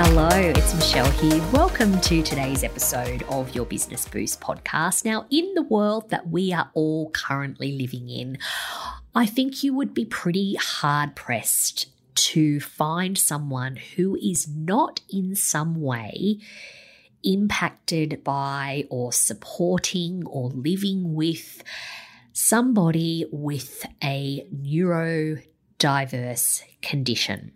[0.00, 1.42] Hello, it's Michelle here.
[1.50, 5.04] Welcome to today's episode of your Business Boost podcast.
[5.04, 8.38] Now, in the world that we are all currently living in,
[9.12, 11.88] I think you would be pretty hard pressed
[12.28, 16.38] to find someone who is not in some way
[17.24, 21.64] impacted by or supporting or living with
[22.32, 27.50] somebody with a neurodiverse condition.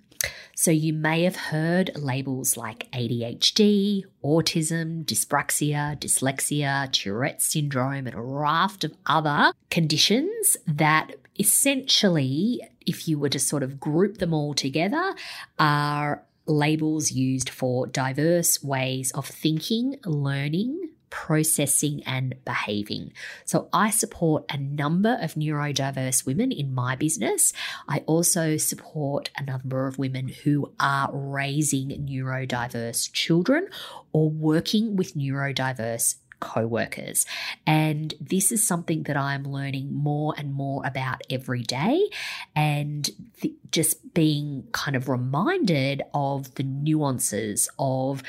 [0.55, 8.21] So, you may have heard labels like ADHD, autism, dyspraxia, dyslexia, Tourette syndrome, and a
[8.21, 14.55] raft of other conditions that essentially, if you were to sort of group them all
[14.55, 15.15] together,
[15.59, 23.13] are labels used for diverse ways of thinking, learning, processing, and behaving.
[23.45, 27.52] So I support a number of neurodiverse women in my business.
[27.87, 33.68] I also support a number of women who are raising neurodiverse children
[34.13, 37.24] or working with neurodiverse co-workers
[37.68, 42.09] and this is something that i'm learning more and more about every day
[42.57, 48.24] and th- just being kind of reminded of the nuances of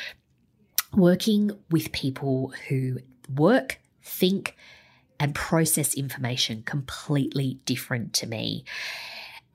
[0.96, 3.00] working with people who
[3.34, 4.56] work, think,
[5.20, 8.66] and process information completely different to me.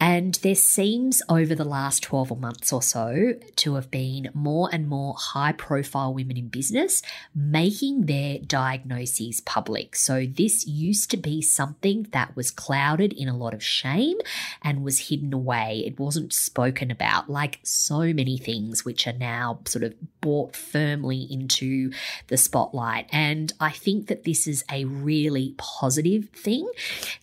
[0.00, 4.88] And there seems over the last 12 months or so to have been more and
[4.88, 7.02] more high profile women in business
[7.34, 9.96] making their diagnoses public.
[9.96, 14.18] So this used to be something that was clouded in a lot of shame
[14.62, 15.82] and was hidden away.
[15.84, 21.26] It wasn't spoken about like so many things which are now sort of brought firmly
[21.28, 21.90] into
[22.28, 23.06] the spotlight.
[23.10, 26.70] And I think that this is a really positive thing.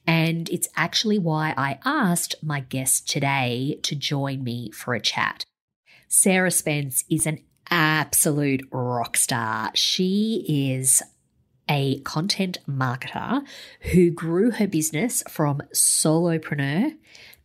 [0.05, 5.45] And it's actually why I asked my guest today to join me for a chat.
[6.07, 7.39] Sarah Spence is an
[7.69, 9.71] absolute rock star.
[9.73, 11.01] She is
[11.69, 13.45] a content marketer
[13.91, 16.95] who grew her business from solopreneur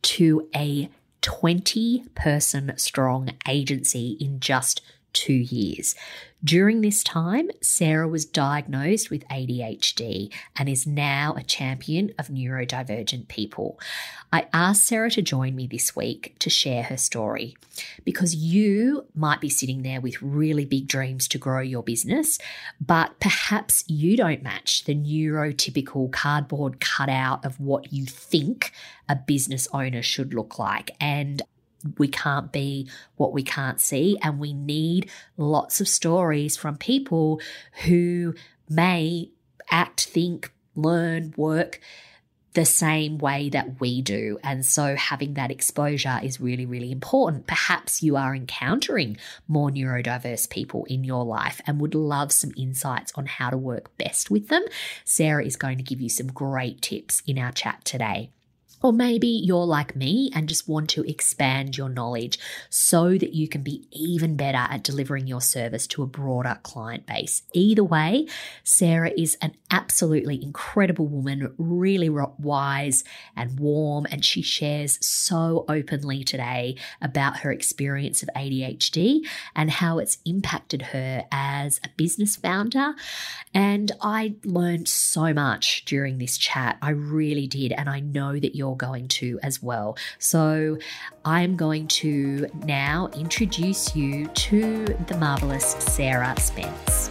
[0.03, 0.91] to a
[1.23, 4.83] 20 person strong agency in just
[5.13, 5.95] two years.
[6.43, 13.29] During this time, Sarah was diagnosed with ADHD and is now a champion of neurodivergent
[13.29, 13.79] people.
[14.33, 17.57] I asked Sarah to join me this week to share her story
[18.05, 22.39] because you might be sitting there with really big dreams to grow your business,
[22.81, 28.73] but perhaps you don't match the neurotypical cardboard cutout of what you think
[29.11, 30.93] a business owner should look like.
[31.01, 31.43] And
[31.99, 34.19] we can't be what we can't see.
[34.23, 37.41] And we need lots of stories from people
[37.85, 38.35] who
[38.69, 39.31] may
[39.71, 41.81] act, think, learn, work
[42.55, 44.39] the same way that we do.
[44.43, 47.47] And so having that exposure is really, really important.
[47.47, 49.17] Perhaps you are encountering
[49.47, 53.97] more neurodiverse people in your life and would love some insights on how to work
[53.99, 54.65] best with them.
[55.05, 58.31] Sarah is going to give you some great tips in our chat today.
[58.83, 62.39] Or maybe you're like me and just want to expand your knowledge
[62.71, 67.07] so that you can be even better at delivering your service to a broader client
[67.07, 67.43] base.
[67.53, 68.27] Either way,
[68.65, 73.05] Sarah is an absolutely incredible woman, really wise
[73.37, 79.21] and warm, and she shares so openly today about her experience of ADHD
[79.55, 82.95] and how it's impacted her as a business founder.
[83.53, 86.79] And I learned so much during this chat.
[86.81, 87.73] I really did.
[87.73, 89.97] And I know that you're you're going to as well.
[90.19, 90.79] So
[91.25, 97.11] I'm going to now introduce you to the marvelous Sarah Spence.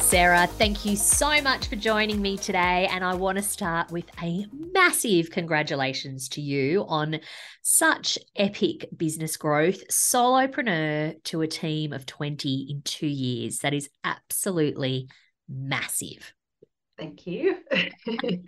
[0.00, 2.88] Sarah, thank you so much for joining me today.
[2.90, 7.20] And I want to start with a massive congratulations to you on
[7.62, 13.58] such epic business growth, solopreneur to a team of 20 in two years.
[13.58, 15.08] That is absolutely
[15.48, 16.32] massive.
[16.96, 17.56] Thank you.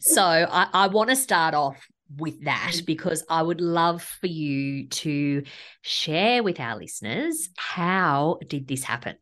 [0.00, 4.88] so I, I want to start off with that because I would love for you
[4.88, 5.44] to
[5.82, 9.16] share with our listeners how did this happen?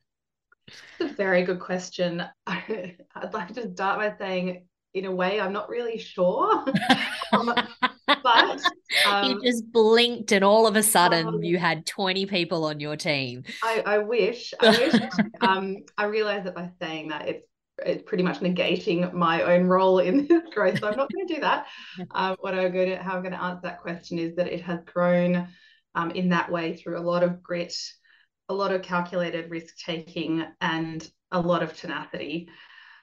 [0.67, 2.23] It's a very good question.
[2.47, 6.65] I'd like to start by saying, in a way, I'm not really sure.
[7.33, 7.55] um,
[8.07, 8.61] but
[9.05, 11.41] you um, just blinked and all of a sudden Oh.
[11.41, 13.45] you had 20 people on your team.
[13.63, 14.55] I, I wish.
[14.61, 14.95] I wish.
[15.41, 17.47] um, I realize that by saying that it's
[17.85, 20.81] it's pretty much negating my own role in this growth.
[20.81, 21.67] So I'm not going to do that.
[22.13, 24.63] Um, what I'm going to how I'm going to answer that question is that it
[24.63, 25.49] has grown
[25.95, 27.75] um, in that way through a lot of grit,
[28.49, 32.49] a lot of calculated risk taking, and a lot of tenacity.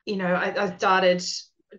[0.06, 1.24] You know, I, I started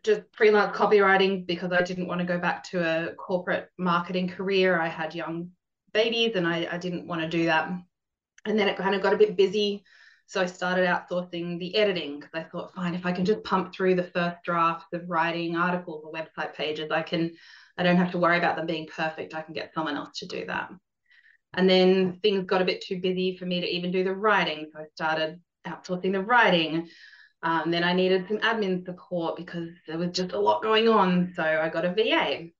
[0.02, 4.78] just freelance copywriting because I didn't want to go back to a corporate marketing career.
[4.78, 5.50] I had young
[5.92, 7.70] babies and I, I didn't want to do that.
[8.44, 9.84] And then it kind of got a bit busy.
[10.28, 13.73] So I started outsourcing the editing because I thought, fine, if I can just pump
[13.73, 17.32] through the first drafts of writing articles or website pages, I can,
[17.78, 19.34] I don't have to worry about them being perfect.
[19.34, 20.70] I can get someone else to do that.
[21.55, 24.69] And then things got a bit too busy for me to even do the writing.
[24.73, 26.88] So I started outsourcing the writing.
[27.43, 31.32] Um, then I needed some admin support because there was just a lot going on.
[31.37, 32.50] So I got a VA.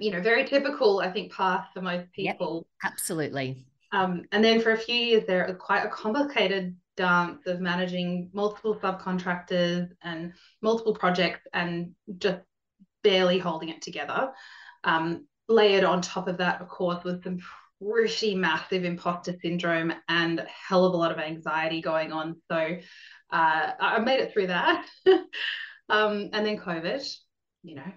[0.00, 2.34] You know, very typical, I think, path for most Yep.
[2.38, 2.66] people.
[2.84, 3.66] Absolutely.
[3.92, 7.60] Um, and then for a few years there, it was quite a complicated dance of
[7.60, 12.40] managing multiple subcontractors and multiple projects and just
[13.02, 14.32] barely holding it together.
[14.84, 17.40] Um, layered on top of that, of course, was some
[17.80, 22.36] pretty massive imposter syndrome and a hell of a lot of anxiety going on.
[22.48, 24.86] So uh, I I made it through that.
[25.88, 27.04] um, and then COVID,
[27.64, 27.92] you know,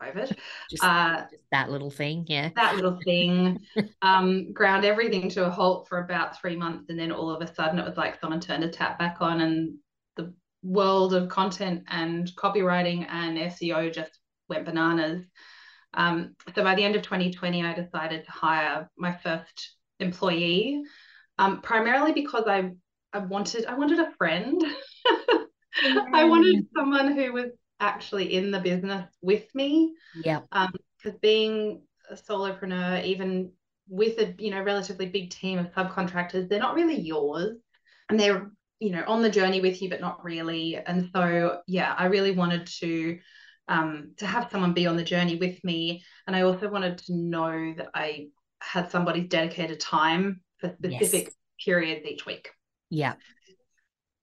[0.00, 0.36] COVID
[0.70, 2.24] Just, Uh, just that little thing.
[2.28, 2.50] Yeah.
[2.56, 3.58] that little thing
[4.02, 7.54] um, ground everything to a halt for about three months and then all of a
[7.54, 9.74] sudden it was like someone turned a tap back on and
[10.16, 10.32] the
[10.62, 15.24] world of content and copywriting and seo just went bananas
[15.94, 20.82] um, so by the end of 2020 i decided to hire my first employee
[21.38, 22.70] um, primarily because i
[23.12, 24.62] i wanted i wanted a friend
[26.14, 27.50] i wanted someone who was
[27.80, 30.42] actually in the business with me Yeah.
[30.50, 33.52] because being a solopreneur, even
[33.88, 37.56] with a you know relatively big team of subcontractors, they're not really yours,
[38.08, 40.76] and they're you know on the journey with you, but not really.
[40.76, 43.18] And so yeah, I really wanted to
[43.68, 47.14] um, to have someone be on the journey with me, and I also wanted to
[47.14, 48.28] know that I
[48.60, 51.34] had somebody's dedicated time for specific Yes.
[51.64, 52.48] periods each week.
[52.90, 53.14] Yeah.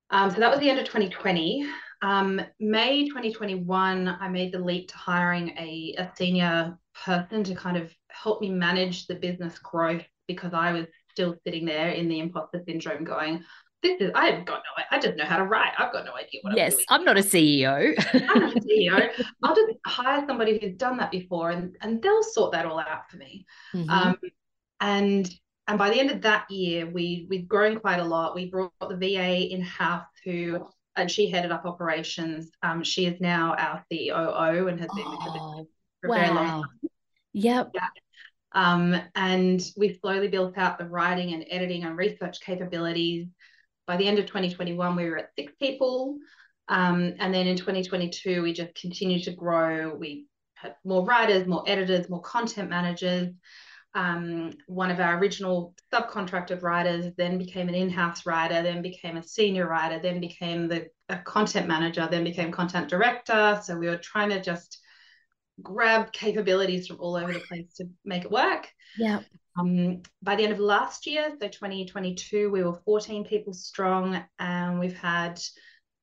[0.10, 1.68] Um, so that was the end of 2020.
[2.04, 7.78] Um, May 2021, I made the leap to hiring a, a senior person to kind
[7.78, 12.20] of help me manage the business growth because I was still sitting there in the
[12.20, 13.44] imposter syndrome going,
[13.82, 15.72] this is, I've got no, I just know how to write.
[15.78, 16.74] I've got no idea what Yes.
[16.74, 16.80] I'm doing.
[16.80, 18.30] Yes, I'm not a CEO.
[18.30, 19.26] I'm not a CEO.
[19.44, 23.10] I'll just hire somebody who's done that before and, and they'll sort that all out
[23.10, 23.46] for me.
[23.74, 23.90] Mhm.
[23.90, 24.18] Um,
[24.82, 25.30] and
[25.70, 28.36] and by the end of that year, we we'd grown quite a lot.
[28.36, 32.51] We brought the VA in house who and she headed up operations.
[32.62, 35.68] Um, she is now our COO and has been with oh,
[36.01, 36.63] for a very long wow.
[37.34, 37.72] Yep.
[38.54, 43.28] um, and we slowly built out the writing and editing and research capabilities.
[43.88, 46.18] By the end of 2021, we were at six people.
[46.69, 49.95] Um, and then in 2022, we just continued to grow.
[49.95, 53.34] We had more writers, more editors, more content managers.
[53.95, 59.24] Um, one of our original subcontracted writers then became an in-house writer, then became a
[59.24, 63.60] senior writer, then became the a content manager, then became content director.
[63.63, 64.80] So we were trying to just
[65.62, 68.68] grab capabilities from all over the place to make it work.
[68.98, 69.25] Yep.
[69.59, 74.80] Um, by the end of last year, so 2022, we were 14 people strong, and
[74.80, 75.40] we've had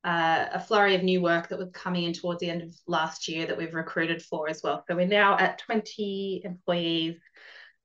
[0.04, 3.28] uh, a flurry of new work that was coming in towards the end of last
[3.28, 4.84] year that we've recruited for as well.
[4.86, 7.16] So we're now at 20 employees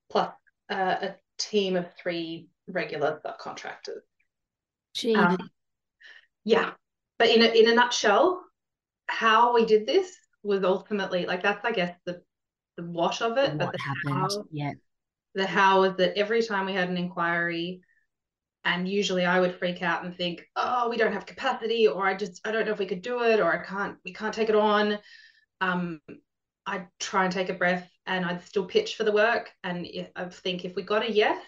[0.10, 0.32] plus
[0.70, 4.02] uh, a team of three regular subcontractors.
[4.94, 5.16] Gee.
[5.16, 5.38] Um,
[6.44, 6.72] yeah,
[7.18, 8.44] but in a, in a nutshell,
[9.08, 12.22] how we did this was ultimately like that's I guess the
[12.78, 14.32] the what of it, but what the happened?
[14.32, 14.72] how Yeah.
[15.34, 17.82] the how was that every time we had an inquiry
[18.64, 22.16] and usually I would freak out and think, oh, we don't have capacity, or I
[22.16, 24.50] just I don't know if we could do it, or I can't we can't take
[24.50, 24.98] it on.
[25.62, 26.02] Um,
[26.66, 29.52] I'd try and take a breath and I'd still pitch for the work.
[29.64, 31.44] And I think if we got a yes,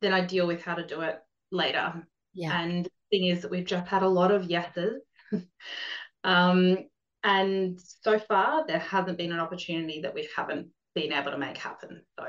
[0.00, 1.18] then I'd deal with how to do it
[1.50, 2.06] later.
[2.34, 2.60] Yeah.
[2.60, 5.02] And the thing is that we've just had a lot of yeses.
[6.24, 6.78] um,
[7.22, 11.58] and so far, there hasn't been an opportunity that we haven't been able to make
[11.58, 12.02] happen.
[12.18, 12.26] So,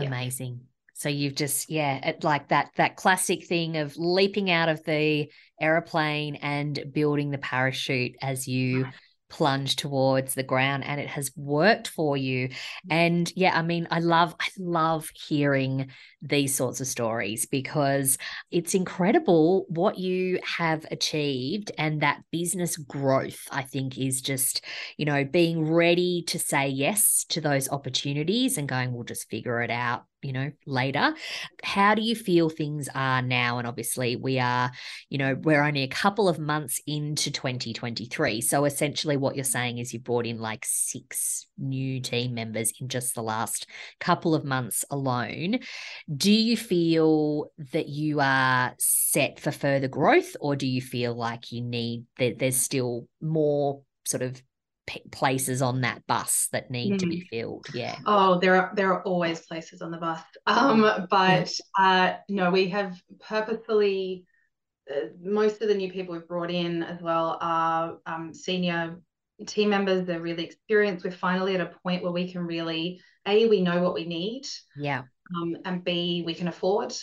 [0.00, 0.06] yeah.
[0.06, 0.60] Amazing.
[0.94, 5.30] So you've just, yeah, it, like that that classic thing of leaping out of the
[5.60, 8.86] aeroplane and building the parachute as you
[9.28, 12.48] plunge towards the ground and it has worked for you.
[12.48, 12.56] Mm.
[12.90, 15.90] And yeah i mean i love i love hearing
[16.22, 18.18] these sorts of stories because
[18.50, 24.64] it's incredible what you have achieved and that business growth i think is just
[24.96, 29.60] you know being ready to say yes to those opportunities and going we'll just figure
[29.60, 31.14] it out you know later.
[31.62, 33.58] How do you feel things are now?
[33.58, 34.70] And obviously we are
[35.08, 39.78] you know we're only a couple of months into 2023 so essentially what you're saying
[39.78, 43.66] is you brought in like six new team members in just the last
[44.00, 45.60] couple of months alone.
[46.14, 51.52] Do you feel that you are set for further growth or do you feel like
[51.52, 54.40] you need that there's still more sort of
[55.10, 56.98] places on that bus that need mm.
[56.98, 57.26] to be hmm.
[57.30, 62.14] filled yeah oh there are there are always places on the bus um but uh
[62.28, 64.24] no we have purposefully
[64.90, 69.00] uh, most of the new people we've brought in as well are um, senior
[69.46, 73.46] team members they're really experienced we're finally at a point where we can really a
[73.46, 75.02] we know what we need yeah
[75.34, 76.94] um, and b we can afford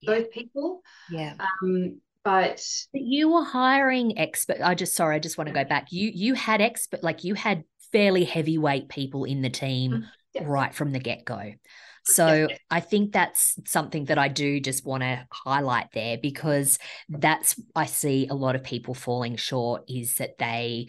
[0.00, 0.14] yeah.
[0.14, 5.48] those people yeah um but you were hiring expert i just sorry i just want
[5.48, 9.50] to go back you you had expert like you had fairly heavyweight people in the
[9.50, 10.46] team mm-hmm.
[10.46, 11.52] right from the get-go
[12.06, 12.58] so yes.
[12.70, 16.78] i think that's something that i do just want to highlight there because
[17.08, 20.88] that's i see a lot of people falling short is that they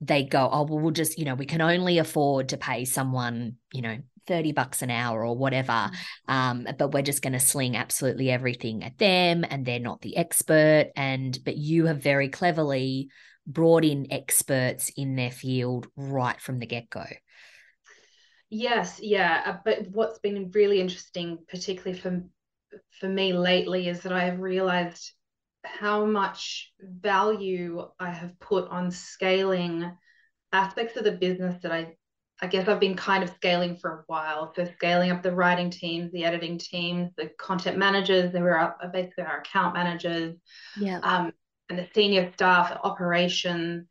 [0.00, 3.56] they go oh well we'll just you know we can only afford to pay someone
[3.72, 5.90] you know 30 bucks an hour or whatever.
[6.28, 6.32] Mm.
[6.32, 10.16] Um, but we're just going to sling absolutely everything at them and they're not the
[10.16, 10.90] expert.
[10.96, 13.08] And, but you have very cleverly
[13.46, 17.04] brought in experts in their field right from the get go.
[18.48, 19.42] Yes, yeah.
[19.46, 22.24] Uh, but what's been really interesting, particularly for,
[23.00, 25.12] for me lately, is that I have realized
[25.64, 29.90] how much value I have put on scaling
[30.52, 31.96] aspects of the business that I
[32.42, 34.52] I guess I've been kind of scaling for a while.
[34.54, 39.24] So scaling up the writing teams, the editing teams, the content managers, they were basically
[39.24, 40.36] our account managers,
[40.78, 41.32] yeah, um,
[41.70, 43.86] and the senior staff, operations.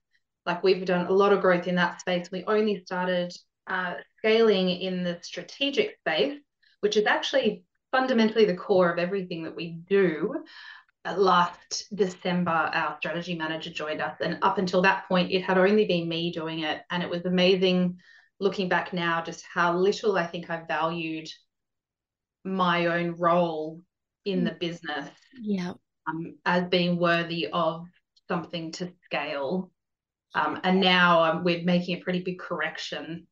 [0.46, 2.30] Like we've done a lot of growth in that space.
[2.32, 3.34] We only started
[3.66, 6.38] uh, scaling in the strategic space,
[6.82, 10.44] which is actually fundamentally the core of everything that we do.
[11.18, 15.86] Last December, our strategy manager joined us, and up until that point, it had only
[15.86, 17.98] been me doing it, and it was amazing
[18.39, 21.27] looking back now, just how little I think I valued
[22.44, 23.82] my own role
[24.25, 25.74] in the business yeah.
[26.08, 27.86] um, as being worthy of
[28.27, 29.72] something to scale.
[30.34, 33.27] Um, and now um, we're making a pretty big correction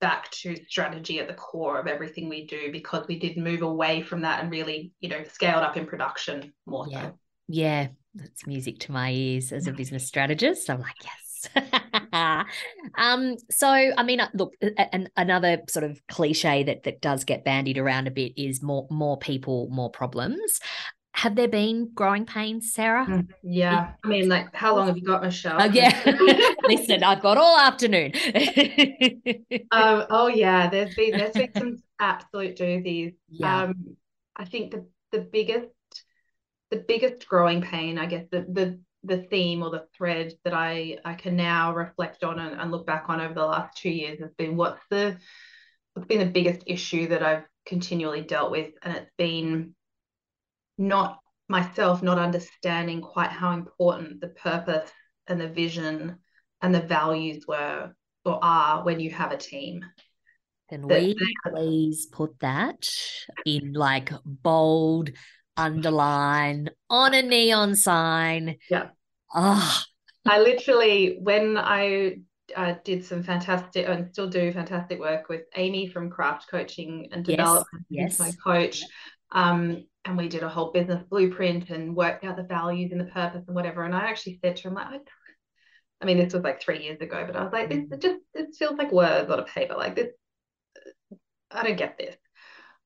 [0.00, 4.02] back to strategy at the core of everything we do because we did move away
[4.02, 7.02] from that and really, you know, scaled up in production more yeah.
[7.02, 7.18] so.
[7.48, 10.68] Yeah, that's music to my ears as a business strategist.
[10.68, 11.82] I'm like, yes,
[12.96, 14.54] um, so I mean, uh, look,
[14.92, 18.86] an, another sort of cliche that that does get bandied around a bit is more
[18.90, 20.60] more people, more problems.
[21.16, 23.06] Have there been growing pains, Sarah?
[23.06, 25.56] Mm, yeah, I mean, like, how long have you got, Michelle?
[25.58, 25.98] Oh, yeah,
[26.68, 28.12] listen, I've got all afternoon.
[29.70, 33.14] um, oh yeah, there's been there's been some absolute doozies.
[33.30, 33.62] Yeah.
[33.62, 33.96] Um,
[34.36, 35.68] I think the the biggest
[36.70, 40.98] the biggest growing pain, I guess, the the the theme or the thread that I
[41.04, 44.20] I can now reflect on and, and look back on over the last two years
[44.20, 45.16] has been what's the
[45.94, 49.74] what's been the biggest issue that I've continually dealt with, and it's been
[50.78, 54.90] not myself not understanding quite how important the purpose
[55.28, 56.18] and the vision
[56.60, 57.92] and the values were
[58.24, 59.84] or are when you have a team.
[60.68, 61.16] Can we
[61.48, 62.88] please put that
[63.44, 65.10] in like bold,
[65.56, 68.56] underline on a neon sign?
[68.68, 68.88] Yeah.
[69.36, 69.82] Oh.
[70.26, 72.16] I literally, when I
[72.56, 77.24] uh, did some fantastic and still do fantastic work with Amy from Craft Coaching and
[77.24, 78.82] Development, yes, my coach.
[79.30, 83.06] Um, and we did a whole business blueprint and worked out the values and the
[83.06, 83.84] purpose and whatever.
[83.84, 85.06] And I actually said to him, like,
[86.00, 88.00] I mean, this was like three years ago, but I was like, this mm.
[88.00, 89.74] just it feels like words on a paper.
[89.74, 90.08] Like this,
[91.50, 92.16] I don't get this.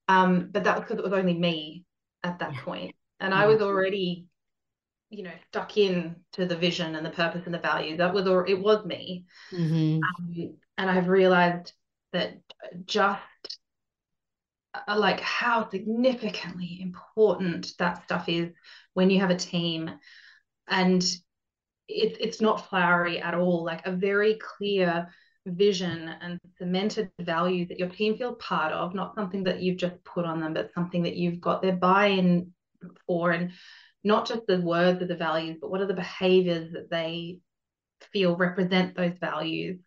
[0.09, 1.85] Um, but that was because it was only me
[2.23, 2.61] at that yeah.
[2.63, 2.95] point.
[3.21, 3.43] And yeah.
[3.43, 4.27] I was already
[5.11, 8.27] you know stuck in to the vision and the purpose and the value that was
[8.27, 9.27] or it was me.
[9.53, 9.99] Mm-hmm.
[10.03, 11.73] um, and i've realized
[12.13, 12.39] that
[12.87, 13.21] just
[14.73, 18.51] uh, like how significantly important that stuff is
[18.95, 19.91] when you have a team.
[20.69, 21.03] And
[21.89, 23.65] it's it's not flowery at all.
[23.65, 25.09] Like a very clear
[25.47, 30.05] vision and cemented values that your team feels part of not something that you've just
[30.05, 32.53] put on them but something that you've got their buy-in
[33.07, 33.33] for.
[33.33, 33.51] And
[34.03, 37.39] not just the words of the values, but what are the behaviors that they
[38.13, 39.79] feel represent those values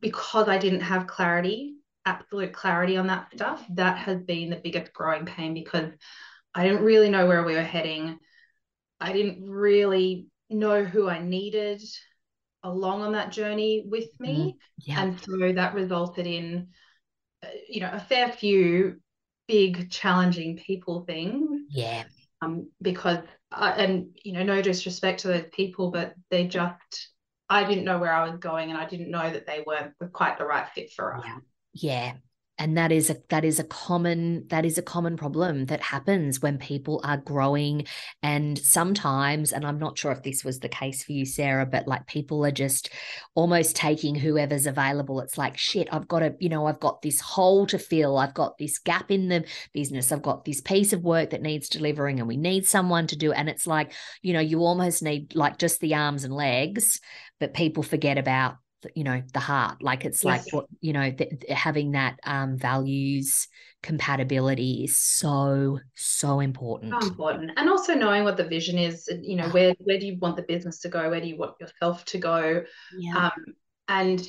[0.00, 1.76] because I didn't have clarity,
[2.06, 5.90] absolute clarity on that stuff, that has been the biggest growing pain because
[6.54, 8.18] I didn't really know where we were heading.
[9.00, 11.82] I didn't really know who I needed
[12.62, 14.36] along on that journey with me.
[14.36, 15.02] Mm, yeah.
[15.02, 16.68] And so that resulted in,
[17.42, 19.00] uh, you know, a fair few
[19.48, 21.62] big, challenging people things.
[21.70, 22.04] Yeah.
[22.42, 27.08] Um, because, I, and, you know, no disrespect to those people, but they just,
[27.48, 30.38] I didn't know where I was going and I didn't know that they weren't quite
[30.38, 31.24] the right fit for us.
[31.26, 31.38] Yeah.
[31.72, 32.12] Yeah
[32.60, 36.42] and that is a that is a common that is a common problem that happens
[36.42, 37.86] when people are growing.
[38.22, 41.88] And sometimes and i'm not sure if this was the case for you sarah but
[41.88, 42.90] like people are just
[43.34, 45.20] almost taking whoever's available.
[45.20, 48.18] It's like shit i've got to you know i've got this hole to fill.
[48.18, 50.12] I've got this gap in the business.
[50.12, 53.32] I've got this piece of work that needs delivering and we need someone to do.
[53.32, 53.38] It.
[53.38, 57.00] and it's like you know you almost need like just the arms and legs
[57.38, 58.56] but people forget about
[58.94, 59.82] you know the heart.
[59.82, 60.44] Like it's yes.
[60.44, 63.48] like what you know th- having that um values
[63.82, 66.94] compatibility is so so important.
[67.02, 67.52] So important.
[67.56, 70.42] And also knowing what the vision is you know where where do you want the
[70.42, 71.10] business to go?
[71.10, 72.64] Where do you want yourself to go?
[72.98, 73.26] Yeah.
[73.26, 73.54] um
[73.88, 74.26] and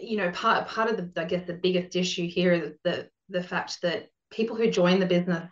[0.00, 3.42] you know part part of the i guess the biggest issue here is the the
[3.42, 5.46] fact that people who join the business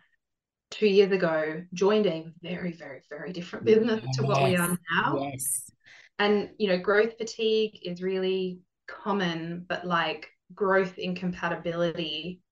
[0.71, 4.16] two years ago joined a very very very different business yes.
[4.16, 5.28] to what we are now.
[5.31, 5.71] Yes
[6.19, 12.42] and you know growth fatigue is really common but like growth incompatibility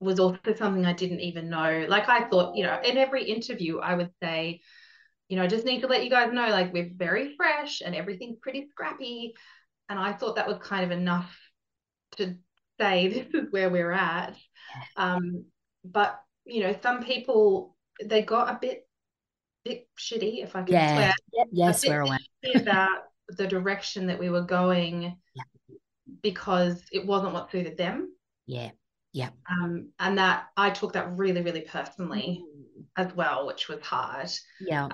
[0.00, 1.84] was also something I didn't even know.
[1.88, 4.60] Like I thought, you know, in every interview I would say,
[5.28, 7.94] you know, I just need to let you guys know, like we're very fresh and
[7.94, 9.34] everything's pretty scrappy.
[9.88, 11.36] And I thought that was kind of enough
[12.16, 12.34] to
[12.80, 14.36] say this is where we're at.
[14.96, 15.44] Um,
[15.84, 18.88] but you know, some people they got a bit
[19.64, 20.94] bit shitty, if I can yeah.
[20.94, 21.12] swear.
[21.32, 22.18] Yeah, yeah swear away.
[22.54, 25.76] about the direction that we were going yeah.
[26.22, 28.12] because it wasn't what suited them.
[28.46, 28.70] Yeah.
[29.12, 29.30] Yeah.
[29.50, 32.84] Um, and that I took that really, really personally mm.
[32.96, 34.30] as well, which was hard.
[34.60, 34.86] Yeah.
[34.86, 34.90] Uh,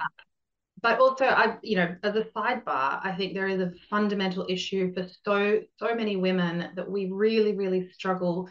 [0.82, 4.92] but also I, you know, as a sidebar, I think there is a fundamental issue
[4.92, 8.48] for so so many women that we really, really struggle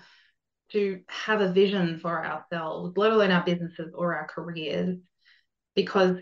[0.72, 4.98] to have a vision for ourselves, let alone our businesses or our careers
[5.76, 6.18] because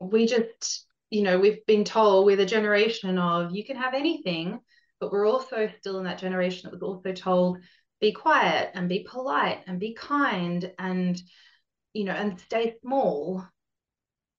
[0.00, 4.60] we just, you know, we've been told we're the generation of you can have anything,
[5.00, 7.58] but we're also still in that generation that was also told
[8.00, 11.20] be quiet and be polite and be kind and,
[11.92, 13.46] you know, and stay small.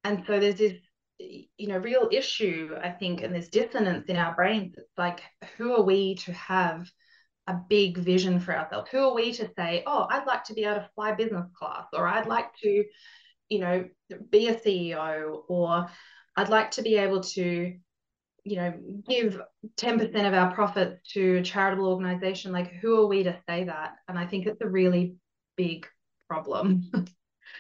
[0.04, 0.74] And so there's this,
[1.20, 4.74] you know, real issue, I think, and this dissonance in our brains.
[4.78, 5.22] It's like,
[5.58, 6.90] who are we to have
[7.48, 8.90] a big vision for ourselves?
[8.90, 11.86] Who are we to say, oh, I'd like to be able to fly business class,
[11.94, 12.84] or I'd like to,
[13.54, 13.86] you know,
[14.32, 15.88] be a CEO or
[16.36, 17.74] I'd like to be able to,
[18.44, 18.74] you know,
[19.08, 19.40] give
[19.78, 22.52] 10% of our profits to a charitable organization.
[22.52, 23.94] Like, who are we to say that?
[24.08, 25.16] And I think it's a really
[25.56, 25.88] big
[26.28, 26.90] problem.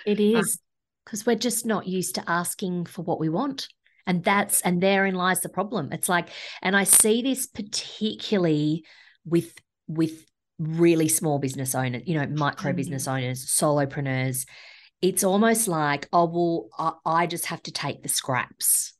[0.05, 0.59] It is
[1.05, 3.67] because um, we're just not used to asking for what we want.
[4.07, 5.89] And that's, and therein lies the problem.
[5.91, 6.29] It's like,
[6.61, 8.83] and I see this particularly
[9.23, 9.53] with,
[9.87, 10.25] with
[10.57, 12.77] really small business owners, you know, micro mm-hmm.
[12.77, 14.45] business owners, solopreneurs
[15.03, 18.93] it's almost like, oh, well, I, I just have to take the scraps.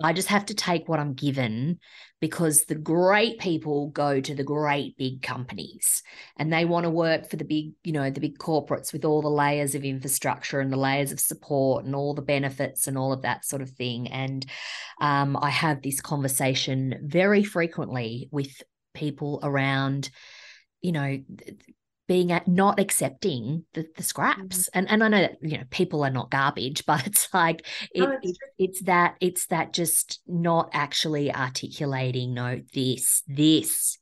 [0.00, 1.80] I just have to take what I'm given
[2.20, 6.04] because the great people go to the great big companies
[6.36, 9.20] and they want to work for the big, you know, the big corporates with all
[9.20, 13.12] the layers of infrastructure and the layers of support and all the benefits and all
[13.12, 14.06] of that sort of thing.
[14.06, 14.46] And
[15.00, 18.62] um, I have this conversation very frequently with
[18.94, 20.10] people around,
[20.80, 21.18] you know,
[22.08, 24.68] being at not accepting the, the scraps.
[24.68, 24.78] Mm-hmm.
[24.78, 28.02] and and i know that you know people are not garbage but it's like it,
[28.02, 33.98] oh, it's, it, it's that it's that just not actually articulating no this this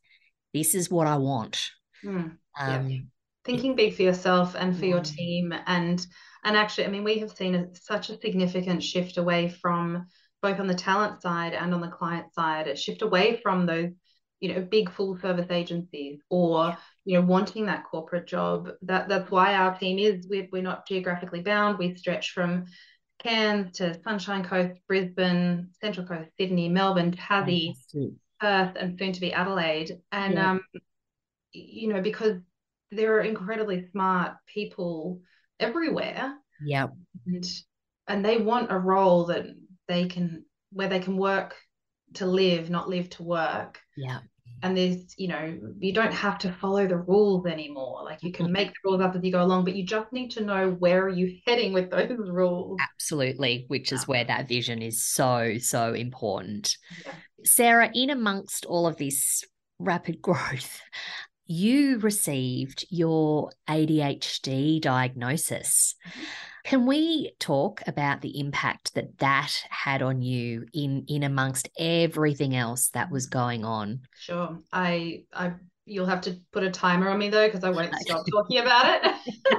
[0.53, 1.61] this is what i want.
[2.03, 2.99] Mm, um yeah.
[3.45, 6.05] thinking big for yourself and for your team and
[6.43, 10.05] and actually i mean we have seen a, such a significant shift away from
[10.41, 13.91] both on the talent side and on the client side a shift away from those
[14.39, 18.69] you know big full service agencies or you know wanting that corporate job.
[18.83, 21.77] That that's why our team is we're, we're not geographically bound.
[21.77, 22.65] We stretch from
[23.19, 27.73] cairns to sunshine coast brisbane central coast sydney melbourne tassie
[28.39, 29.97] perth and soon to be adelaide.
[30.11, 30.51] And yeah.
[30.51, 30.61] um
[31.51, 32.37] you know because
[32.91, 35.21] there are incredibly smart people
[35.59, 36.35] everywhere.
[36.63, 36.87] Yeah.
[37.25, 37.45] And
[38.07, 39.47] and they want a role that
[39.87, 41.55] they can where they can work
[42.15, 43.79] to live, not live to work.
[43.97, 44.19] Yeah.
[44.63, 48.03] And there's, you know, you don't have to follow the rules anymore.
[48.03, 50.31] Like you can make the rules up as you go along, but you just need
[50.31, 52.79] to know where are you heading with those rules.
[52.93, 56.75] Absolutely, which is where that vision is so, so important.
[57.05, 57.13] Yeah.
[57.43, 59.43] Sarah, in amongst all of this
[59.79, 60.81] rapid growth,
[61.45, 65.95] you received your ADHD diagnosis.
[66.07, 66.23] Mm-hmm.
[66.67, 72.57] Can we talk about the impact that that had on you in in amongst everything
[72.57, 74.01] else that was going on?
[74.19, 74.59] Sure.
[74.73, 75.53] I I
[75.85, 79.01] you'll have to put a timer on me though because I won't stop talking about
[79.01, 79.15] it.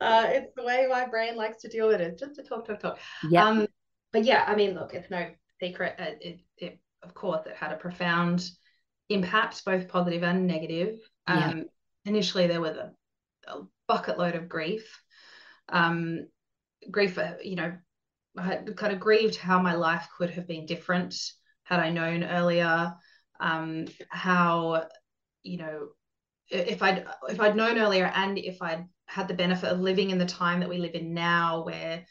[0.00, 2.80] uh, it's the way my brain likes to deal with it, just to talk, talk,
[2.80, 2.98] talk.
[3.30, 3.46] Yeah.
[3.46, 3.68] Um,
[4.12, 5.94] but yeah, I mean, look, it's no secret.
[6.00, 8.50] It, it, it, of course, it had a profound
[9.08, 10.98] impact, both positive and negative.
[11.28, 11.62] Um, yeah.
[12.06, 12.90] Initially, there was a,
[13.46, 15.00] a bucket load of grief
[15.68, 16.26] um,
[16.90, 17.72] grief, you know,
[18.36, 21.14] I had kind of grieved how my life could have been different
[21.64, 22.94] had I known earlier.
[23.40, 24.86] Um, how,
[25.42, 25.88] you know,
[26.48, 30.18] if I'd if I'd known earlier, and if I'd had the benefit of living in
[30.18, 32.04] the time that we live in now, where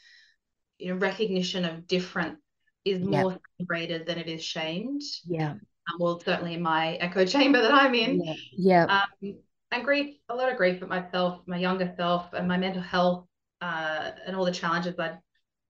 [0.78, 2.38] you know recognition of different
[2.84, 3.38] is more yeah.
[3.58, 5.02] celebrated than it is shamed.
[5.26, 5.52] Yeah.
[5.52, 5.60] Um,
[5.98, 8.22] well, certainly in my echo chamber that I'm in.
[8.22, 8.34] Yeah.
[8.56, 9.02] yeah.
[9.22, 9.36] Um,
[9.70, 13.26] and grief, a lot of grief at myself, my younger self, and my mental health
[13.64, 15.18] uh, and all the challenges I'd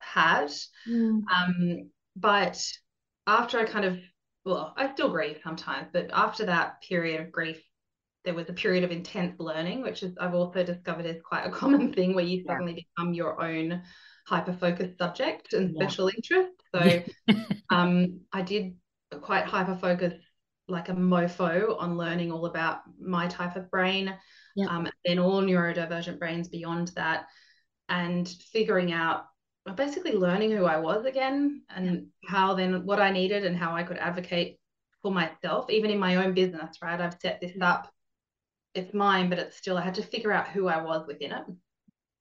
[0.01, 0.51] had.
[0.89, 1.23] Mm.
[1.33, 2.61] Um, but
[3.27, 3.99] after I kind of,
[4.45, 7.63] well, I still grieve sometimes, but after that period of grief,
[8.25, 11.51] there was a period of intense learning, which is I've also discovered is quite a
[11.61, 12.53] common thing where you yeah.
[12.53, 13.83] suddenly become your own
[14.27, 15.87] hyper focused subject and yeah.
[15.87, 16.53] special interest.
[16.75, 17.03] So
[17.71, 18.75] um, I did
[19.21, 20.15] quite hyper focus
[20.67, 24.17] like a mofo on learning all about my type of brain
[24.57, 24.67] yeah.
[24.67, 27.27] um, and all neurodivergent brains beyond that
[27.89, 29.27] and figuring out
[29.77, 33.83] basically learning who I was again and how then what I needed and how I
[33.83, 34.59] could advocate
[35.03, 37.01] for myself, even in my own business, right?
[37.01, 37.91] I've set this up,
[38.75, 41.45] it's mine, but it's still, I had to figure out who I was within it.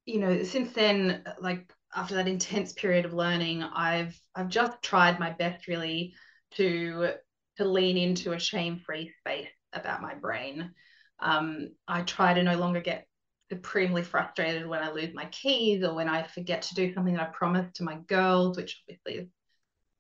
[0.06, 5.20] You know, since then, like after that intense period of learning, I've I've just tried
[5.20, 6.14] my best really
[6.56, 7.14] to
[7.58, 10.72] to lean into a shame-free space about my brain.
[11.20, 13.08] Um, I try to no longer get
[13.50, 17.30] supremely frustrated when I lose my keys or when I forget to do something that
[17.30, 19.30] I promised to my girls, which obviously is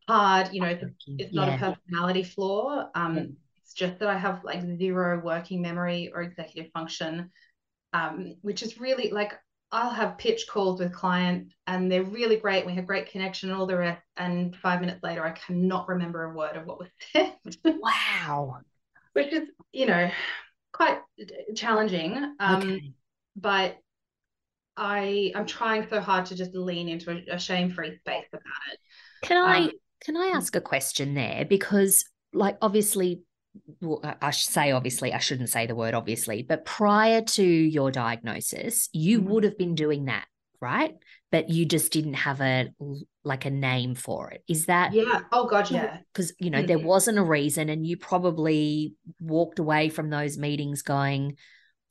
[0.07, 0.49] hard.
[0.53, 1.55] You know, it's, it's not yeah.
[1.55, 2.89] a personality flaw.
[2.95, 3.23] Um, yeah.
[3.61, 7.31] It's just that I have like zero working memory or executive function,
[7.93, 9.33] um, which is really like
[9.71, 12.65] I'll have pitch calls with clients and they're really great.
[12.65, 14.03] We have great connection and all the rest.
[14.17, 17.35] And five minutes later, I cannot remember a word of what was said.
[17.63, 18.59] wow.
[19.13, 20.11] Which is, you know,
[20.71, 20.99] quite
[21.55, 22.35] challenging.
[22.39, 22.93] Um, okay
[23.35, 23.77] but
[24.75, 28.41] I I'm trying so hard to just lean into a, a shame free space about
[28.71, 28.79] it.
[29.21, 29.71] Can I um,
[30.03, 33.21] can I ask a question there because like obviously
[33.81, 37.91] well, I should say obviously I shouldn't say the word obviously but prior to your
[37.91, 39.29] diagnosis you mm-hmm.
[39.29, 40.25] would have been doing that
[40.59, 40.95] right
[41.31, 42.69] but you just didn't have a
[43.23, 46.67] like a name for it is that yeah oh god yeah because you know mm-hmm.
[46.67, 51.37] there wasn't a reason and you probably walked away from those meetings going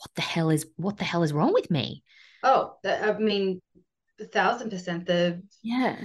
[0.03, 2.03] what the hell is what the hell is wrong with me?
[2.43, 3.61] Oh, I mean,
[4.21, 5.07] a thousand percent.
[5.07, 5.97] The yeah,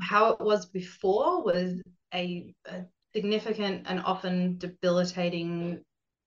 [0.00, 1.80] how it was before was
[2.12, 5.82] a, a significant and often debilitating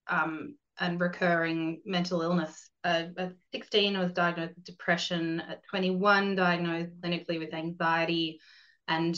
[0.08, 2.70] um, and recurring mental illness.
[2.84, 5.42] Uh, at 16, I was diagnosed with depression.
[5.42, 8.40] At 21, diagnosed clinically with anxiety,
[8.88, 9.18] and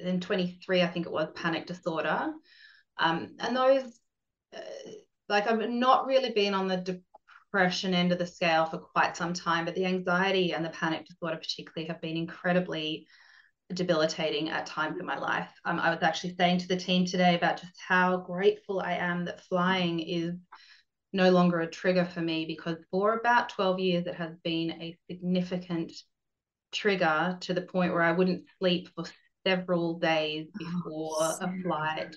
[0.00, 2.32] in 23, I think it was panic disorder.
[2.98, 4.00] Um, and those,
[4.54, 4.90] uh,
[5.28, 7.00] like, I've not really been on the de-
[7.56, 11.06] depression end of the scale for quite some time, but the anxiety and the panic
[11.06, 13.06] disorder, particularly, have been incredibly
[13.72, 15.48] debilitating at times in my life.
[15.64, 19.24] Um, I was actually saying to the team today about just how grateful I am
[19.24, 20.34] that flying is
[21.14, 24.96] no longer a trigger for me because for about 12 years it has been a
[25.10, 25.92] significant
[26.72, 29.04] trigger to the point where I wouldn't sleep for
[29.46, 32.16] several days oh, before oh, a flight.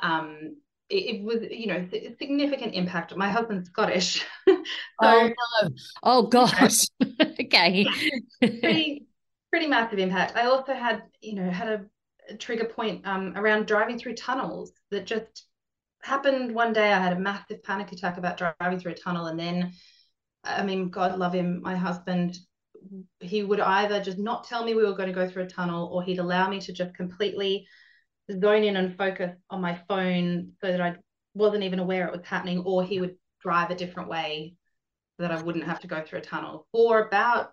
[0.00, 0.56] Um,
[0.88, 1.86] it, was you know
[2.18, 3.16] significant impact.
[3.16, 4.24] My husband's scottish.
[5.02, 5.30] So, oh
[5.62, 5.70] no.
[6.02, 6.86] Oh gosh.
[7.20, 7.84] Okay.
[8.40, 9.06] pretty
[9.50, 10.36] pretty massive impact.
[10.36, 11.84] I also had you know had a,
[12.30, 15.46] a trigger point um, around driving through tunnels that just
[16.02, 16.92] happened one day.
[16.92, 19.72] I had a massive panic attack about driving through a tunnel and then
[20.46, 22.36] i mean god love him my husband
[23.20, 25.88] he would either just not tell me we were going to go through a tunnel
[25.92, 27.66] or he'd allow me to just completely
[28.30, 30.96] zone in and focus on my phone so that I
[31.34, 34.54] wasn't even aware it was happening, or he would drive a different way
[35.16, 36.66] so that I wouldn't have to go through a tunnel.
[36.72, 37.52] For about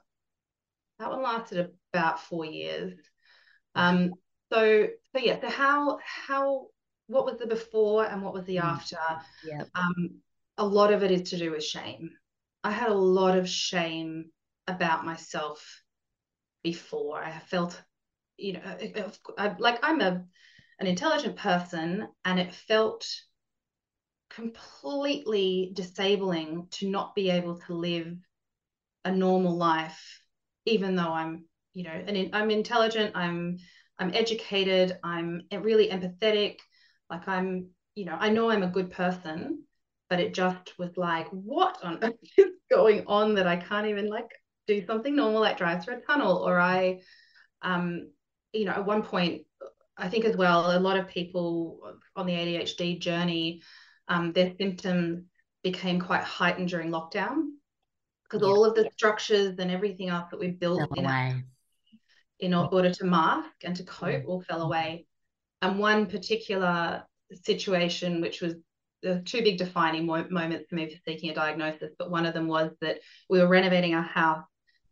[1.00, 2.94] that one lasted about four years.
[3.76, 4.14] Um,
[4.52, 6.68] so so yeah, so how how
[7.08, 8.64] what was the before and what was the mm.
[8.64, 8.98] after?
[9.46, 9.64] Yeah.
[9.76, 10.22] Um,
[10.58, 12.12] a lot of it is to do with shame.
[12.64, 14.26] I had a lot of shame
[14.68, 15.82] about myself
[16.64, 17.22] before.
[17.22, 17.82] I felt,
[18.38, 18.62] you know,
[19.38, 20.24] I, like I'm a
[20.82, 23.08] an intelligent person and it felt
[24.32, 28.18] completely disabling to not be able to live
[29.06, 30.22] a normal life
[30.66, 33.58] even though i'm you know i'm intelligent i'm
[34.00, 36.58] i'm educated i'm really empathetic.
[37.12, 39.64] Like i'm you know i know i'm a good person
[40.10, 44.10] but it just was like what on earth is going on that i can't even
[44.10, 44.32] like
[44.66, 46.38] do something normal like drive through a tunnel?
[46.38, 47.02] Or i
[47.62, 48.10] um
[48.52, 49.44] you know at one point
[50.02, 51.80] i think as well a lot of people
[52.16, 53.62] on the adhd journey
[54.08, 55.24] um, their symptoms
[55.64, 57.52] became quite heightened during lockdown
[58.24, 58.52] because yeah.
[58.52, 61.44] all of the structures and everything else that we built in, away.
[62.40, 64.28] in order to mask and to cope yeah.
[64.28, 65.06] all fell away
[65.62, 67.04] and one particular
[67.44, 68.56] situation which was
[69.04, 72.34] the two big defining mo- moments for me for seeking a diagnosis but one of
[72.34, 74.44] them was that we were renovating our house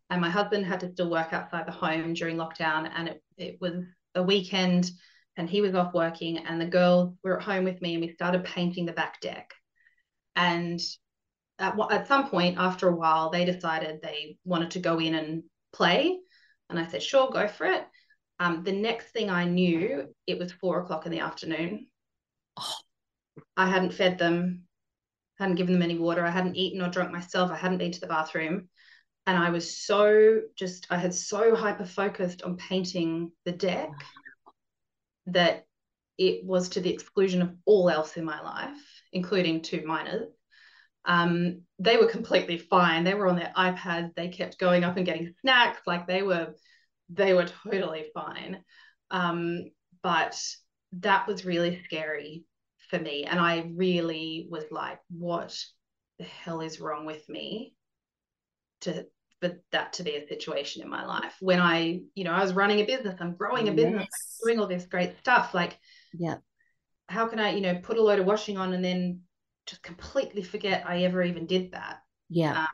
[0.09, 3.57] and my husband had to still work outside the home during lockdown and it, it
[3.61, 3.83] was
[4.19, 4.91] a weekend
[5.38, 8.13] and he was off working and the girl were at home with me and we
[8.13, 9.53] started painting the back deck.
[10.36, 10.79] And
[11.58, 15.43] at, at some point after a while they decided they wanted to go in and
[15.73, 16.17] play.
[16.69, 17.84] And i said sure go for it.
[18.39, 21.88] Um, the next thing i knew it was four o'clock in the afternoon.
[22.58, 22.75] Oh.
[23.58, 24.63] i hadn't fed them
[25.39, 27.99] hadn't given them any water i hadn't eaten or drunk myself i hadn't been to
[28.01, 28.67] the bathroom
[29.29, 33.91] and I was so just I had so hyper focused on painting the deck
[35.27, 35.67] that
[36.17, 38.81] it was to the exclusion of all else in my life,
[39.13, 40.29] including two minors.
[41.05, 43.03] Um, they were completely fine.
[43.03, 44.15] They were on their iPads.
[44.15, 45.81] They kept going up and getting snacks.
[45.85, 46.55] Like they were,
[47.09, 48.63] they were totally fine.
[49.11, 49.65] Um,
[50.01, 50.35] but
[50.93, 52.45] that was really scary
[52.89, 55.55] for me, and I really was like, "What
[56.17, 57.75] the hell is wrong with me?"
[58.81, 59.05] To
[59.41, 62.54] for that to be a situation in my life when I, you know, I was
[62.54, 64.39] running a business, I'm growing a business, yes.
[64.43, 65.54] doing all this great stuff.
[65.54, 65.78] Like,
[66.13, 66.36] yeah,
[67.08, 69.21] how can I, you know, put a load of washing on and then
[69.65, 71.99] just completely forget I ever even did that?
[72.30, 72.62] Yeah.
[72.62, 72.67] Um,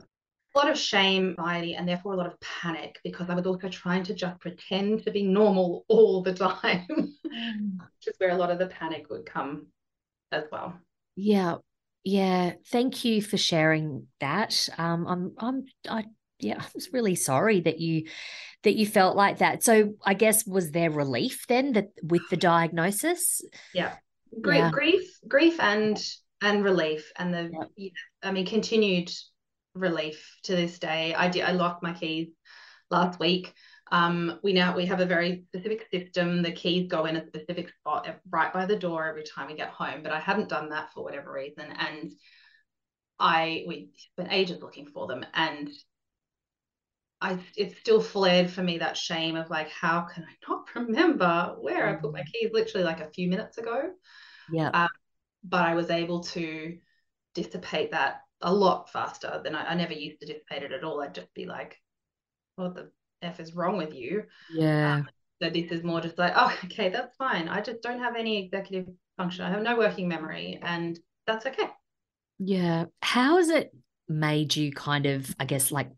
[0.56, 3.67] a lot of shame, anxiety, and therefore a lot of panic because I was also
[3.67, 7.78] trying to just pretend to be normal all the time, mm.
[7.78, 9.67] which is where a lot of the panic would come
[10.32, 10.73] as well.
[11.15, 11.56] Yeah,
[12.04, 12.54] yeah.
[12.67, 14.69] Thank you for sharing that.
[14.78, 16.06] Um, I'm, I'm, I
[16.39, 18.07] yeah, I was really sorry that you
[18.63, 19.63] that you felt like that.
[19.63, 23.41] So I guess was there relief then that with the diagnosis?
[23.73, 23.93] Yeah.
[24.41, 24.71] Grief, yeah.
[24.71, 25.97] grief, grief and
[26.41, 27.89] and relief and the yeah.
[28.21, 29.11] I mean continued
[29.75, 31.13] relief to this day.
[31.13, 32.29] I did I locked my keys
[32.89, 33.53] last week.
[33.91, 36.41] Um, we now we have a very specific system.
[36.41, 39.69] The keys go in a specific spot right by the door every time we get
[39.69, 40.01] home.
[40.01, 42.11] But I hadn't done that for whatever reason, and
[43.19, 45.69] I we spent ages looking for them, and
[47.25, 51.55] I it still flared for me that shame of like how can I not remember
[51.59, 52.31] where I put my mm.
[52.31, 53.91] keys literally like a few minutes ago.
[54.51, 54.69] Yeah.
[54.69, 54.89] Um,
[55.43, 56.77] but I was able to
[57.33, 61.01] dissipate that a lot faster than I, I never used to dissipate it at all.
[61.01, 61.77] I'd just be like,
[62.57, 62.91] what the
[63.23, 64.23] F is wrong with you?
[64.53, 64.95] Yeah.
[64.95, 65.09] Um,
[65.41, 67.47] so this is more just like, oh, okay, that's fine.
[67.47, 69.45] I just don't have any executive function.
[69.45, 71.69] I have no working memory and that's okay.
[72.38, 72.85] Yeah.
[73.01, 73.73] How has it
[74.07, 75.89] made you kind of, I guess, like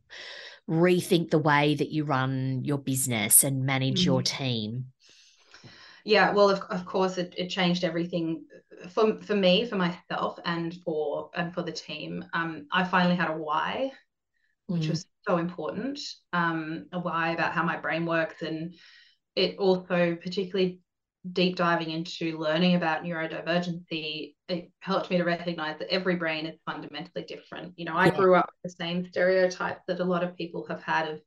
[0.70, 4.06] rethink the way that you run your business and manage mm-hmm.
[4.06, 4.86] your team?
[6.04, 8.46] Yeah, well, of, of course, it, it changed everything
[8.90, 12.24] for for me, for myself, and for and for the team.
[12.34, 13.92] Um, I finally had a why,
[14.68, 14.92] which mm.
[14.92, 16.00] was so important.
[16.32, 18.76] Um, a why about how my brain works, and
[19.36, 20.80] it also particularly
[21.34, 26.60] deep diving into learning about neurodivergency, it helped me to recognize that every brain is
[26.66, 27.74] fundamentally different.
[27.78, 30.82] You know, I grew up with the same stereotypes that a lot of people have
[30.84, 31.22] had of,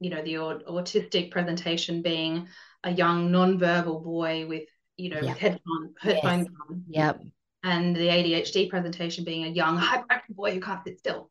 [0.00, 2.48] you know, the autistic presentation being
[2.84, 6.56] a young non-verbal boy with, you know, with headphones, headphones yes.
[6.68, 6.84] on.
[6.88, 7.22] Yep.
[7.64, 11.30] And the ADHD presentation being a young hyperactive boy who can't sit still.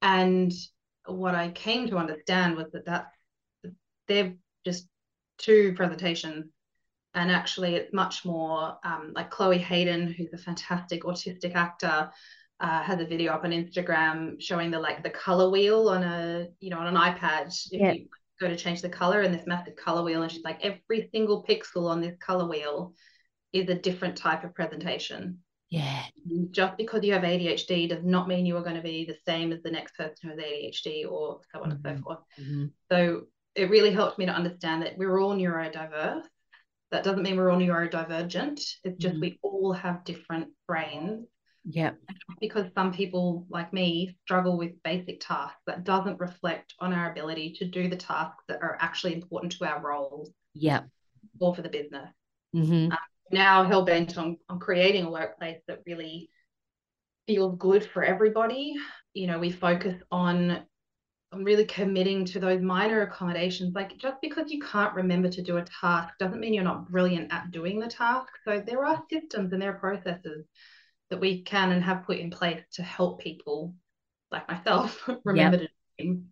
[0.00, 0.52] And
[1.06, 3.08] what I came to understand was that that
[4.08, 4.34] they're
[4.64, 4.86] just
[5.38, 6.46] two presentations
[7.14, 12.10] and actually it's much more um, like Chloe Hayden, who's a fantastic autistic actor,
[12.60, 16.48] uh, has a video up on Instagram showing the like the color wheel on a
[16.60, 17.46] you know on an iPad.
[17.70, 17.92] If yeah.
[17.92, 18.06] you
[18.40, 21.44] go to change the color in this massive color wheel, and she's like every single
[21.44, 22.94] pixel on this color wheel
[23.52, 25.38] is a different type of presentation.
[25.70, 26.02] Yeah.
[26.50, 29.52] Just because you have ADHD does not mean you are going to be the same
[29.52, 31.72] as the next person who has ADHD or so on mm-hmm.
[31.72, 32.02] and so mm-hmm.
[32.02, 32.18] forth.
[32.40, 32.64] Mm-hmm.
[32.90, 33.22] So
[33.54, 36.22] it really helped me to understand that we're all neurodiverse
[36.94, 38.60] that doesn't mean we're all neurodivergent.
[38.84, 39.20] It's just mm.
[39.20, 41.26] we all have different brains.
[41.64, 41.90] Yeah.
[42.40, 47.56] Because some people, like me, struggle with basic tasks that doesn't reflect on our ability
[47.58, 50.30] to do the tasks that are actually important to our roles.
[50.54, 50.82] Yeah.
[51.40, 52.10] Or for the business.
[52.54, 52.92] Mm-hmm.
[52.92, 52.98] Um,
[53.32, 56.30] now hell bent on, on creating a workplace that really
[57.26, 58.76] feels good for everybody.
[59.14, 60.62] You know, we focus on on
[61.42, 63.74] really committing to those minor accommodations.
[63.74, 67.32] Like just because you can't remember to do a task doesn't mean you're not brilliant
[67.32, 68.28] at doing the task.
[68.44, 70.46] So there are systems and there are processes
[71.10, 73.74] that we can and have put in place to help people
[74.30, 75.70] like myself remember yep.
[75.98, 76.22] to do.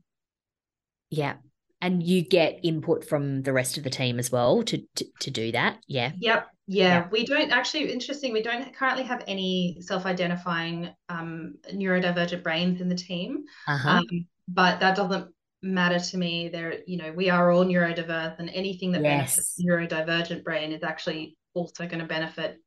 [1.10, 1.34] Yeah.
[1.80, 5.30] And you get input from the rest of the team as well to to, to
[5.30, 5.78] do that.
[5.88, 6.12] Yeah.
[6.18, 6.48] Yep.
[6.68, 7.92] Yeah, yeah, we don't actually.
[7.92, 8.32] Interesting.
[8.32, 13.44] We don't currently have any self-identifying um, neurodivergent brains in the team.
[13.66, 13.98] Uh-huh.
[13.98, 16.48] Um, but that doesn't matter to me.
[16.48, 19.37] There, you know, we are all neurodiverse, and anything that yes.
[19.37, 22.59] benefits neurodivergent brain is actually also going to benefit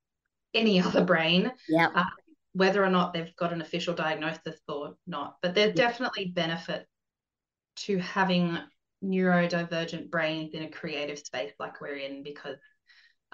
[0.53, 1.51] any other brain.
[1.67, 1.89] Yeah.
[1.93, 2.03] Uh,
[2.53, 5.87] whether or not they've got an official diagnosis or not, but there's yeah.
[5.87, 6.87] definitely benefit
[7.75, 8.57] to having
[9.03, 12.55] neurodivergent brains in a creative space like we're in because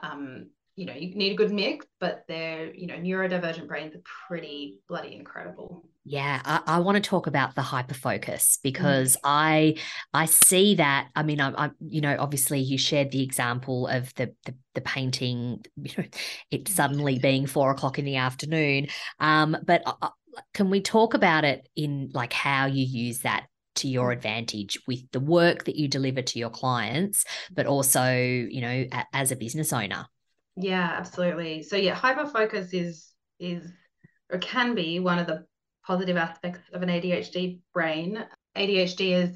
[0.01, 4.01] um, you know, you need a good mix, but they're, you know, neurodivergent brains are
[4.27, 5.87] pretty bloody incredible.
[6.03, 9.19] Yeah, I, I want to talk about the hyper focus because mm.
[9.23, 9.75] I
[10.13, 11.09] I see that.
[11.15, 14.81] I mean, I, I you know, obviously you shared the example of the, the the
[14.81, 16.03] painting, you know,
[16.49, 18.87] it suddenly being four o'clock in the afternoon.
[19.19, 20.09] Um, but uh, uh
[20.53, 24.13] can we talk about it in like how you use that to your mm.
[24.13, 29.05] advantage with the work that you deliver to your clients, but also, you know, a,
[29.13, 30.07] as a business owner?
[30.55, 31.63] Yeah, absolutely.
[31.63, 33.71] So yeah, hyper focus is is
[34.31, 35.45] or can be one of the
[35.91, 38.25] positive aspects of an ADHD brain.
[38.55, 39.35] ADHD is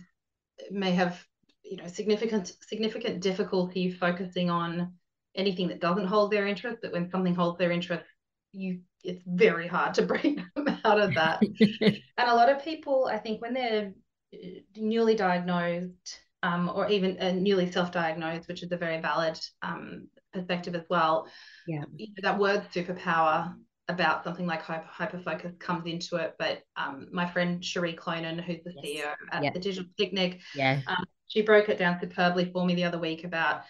[0.72, 1.22] may have
[1.63, 4.94] you know significant significant difficulty focusing on
[5.36, 6.78] anything that doesn't hold their interest.
[6.82, 8.06] But when something holds their interest,
[8.54, 11.41] you it's very hard to break them out of that.
[11.82, 13.91] and a lot of people, I think, when they're
[14.34, 20.08] uh, newly diagnosed um, or even uh, newly self-diagnosed, which is a very valid um,
[20.32, 21.28] perspective as well.
[21.68, 21.84] Yeah,
[22.22, 23.56] that word superpower
[23.88, 26.36] about something like hyper, hyper comes into it.
[26.39, 28.86] But um, my friend Cherie Clonan, who's the yes.
[28.86, 29.52] CEO at yeah.
[29.52, 33.24] the Digital Picnic, yeah, um, she broke it down superbly for me the other week
[33.24, 33.63] about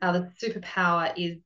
[0.00, 1.38] how the superpower is.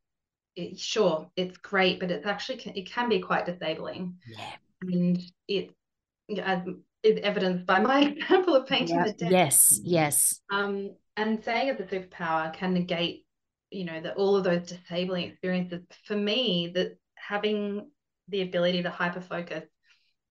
[0.54, 4.16] It, sure, it's great, but it's actually it can be quite disabling.
[4.28, 5.74] Yeah, and it
[6.42, 6.60] as
[7.02, 9.04] is evidenced by my example of painting yeah.
[9.04, 9.30] the deck.
[9.30, 10.40] Yes, yes.
[10.50, 13.26] Um, and saying it's a superpower can negate
[13.70, 17.90] you know that all of those disabling experiences for me that having
[18.32, 19.64] the ability to hyper focus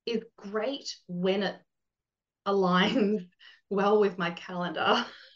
[0.05, 1.55] is great when it
[2.45, 3.27] aligns
[3.69, 5.05] well with my calendar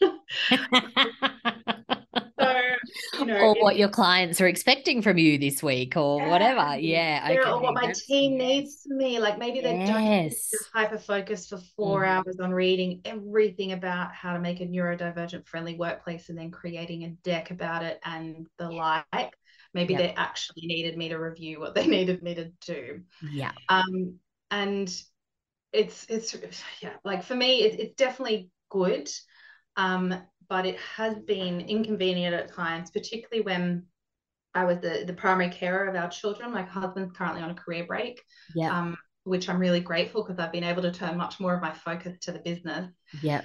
[3.18, 6.78] you know, or what your clients are expecting from you this week or yeah, whatever.
[6.78, 7.26] Yeah.
[7.30, 7.50] Okay.
[7.50, 9.18] Or what my team needs from me.
[9.18, 10.50] Like maybe they yes.
[10.50, 12.08] don't hyper focus for 4 mm.
[12.08, 17.04] hours on reading everything about how to make a neurodivergent friendly workplace and then creating
[17.04, 19.36] a deck about it and the like.
[19.76, 23.02] Maybe they actually needed me to review what they needed me to do.
[23.30, 23.52] Yeah.
[23.68, 24.16] Um,
[24.50, 24.92] and
[25.72, 26.36] it's it's
[26.80, 29.08] yeah, like for me, it, it's definitely good.
[29.76, 30.14] Um,
[30.48, 33.84] but it has been inconvenient at times, particularly when
[34.54, 36.52] I was the, the primary carer of our children.
[36.52, 38.22] My husband's currently on a career break,
[38.54, 38.76] yeah.
[38.76, 41.72] Um, which I'm really grateful because I've been able to turn much more of my
[41.72, 42.90] focus to the business.
[43.22, 43.42] Yeah.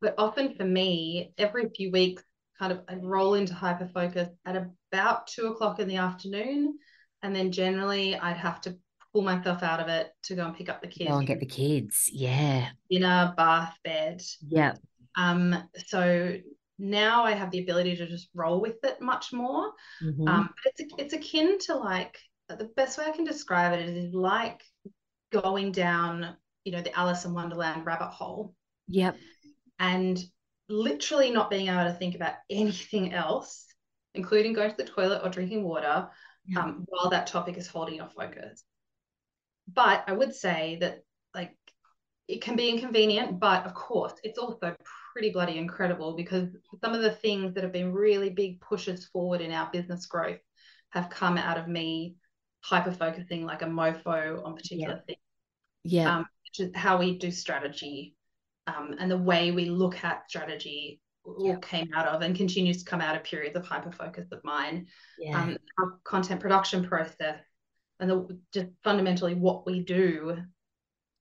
[0.00, 2.22] But often for me, every few weeks,
[2.58, 4.56] kind of roll into hyper focus at
[4.92, 6.78] about two o'clock in the afternoon.
[7.22, 8.76] And then generally I'd have to
[9.12, 11.10] pull myself out of it to go and pick up the kids.
[11.10, 12.10] Go and get the kids.
[12.12, 12.68] Yeah.
[12.90, 14.22] Dinner, bath, bed.
[14.46, 14.74] Yeah.
[15.16, 16.36] Um, so
[16.78, 19.72] now I have the ability to just roll with it much more.
[20.02, 20.28] Mm-hmm.
[20.28, 24.62] Um, it's it's akin to like the best way I can describe it is like
[25.32, 28.54] going down, you know, the Alice in Wonderland rabbit hole.
[28.88, 29.16] Yep.
[29.78, 30.22] And
[30.68, 33.66] literally not being able to think about anything else,
[34.14, 36.08] including going to the toilet or drinking water,
[36.46, 36.60] yeah.
[36.60, 38.64] um, while that topic is holding your focus.
[39.72, 41.56] But I would say that like
[42.28, 44.74] it can be inconvenient, but of course, it's also
[45.12, 46.48] pretty bloody incredible because
[46.82, 50.40] some of the things that have been really big pushes forward in our business growth
[50.90, 52.16] have come out of me
[52.60, 55.00] hyper focusing like a mofo on particular yeah.
[55.06, 55.18] things.
[55.84, 56.16] Yeah.
[56.16, 58.14] Um, which is how we do strategy
[58.66, 61.56] um, and the way we look at strategy all yeah.
[61.56, 64.86] came out of and continues to come out of periods of hyper focus of mine.
[65.18, 65.40] Yeah.
[65.40, 67.40] Um, our content production process
[68.00, 70.38] and the, just fundamentally what we do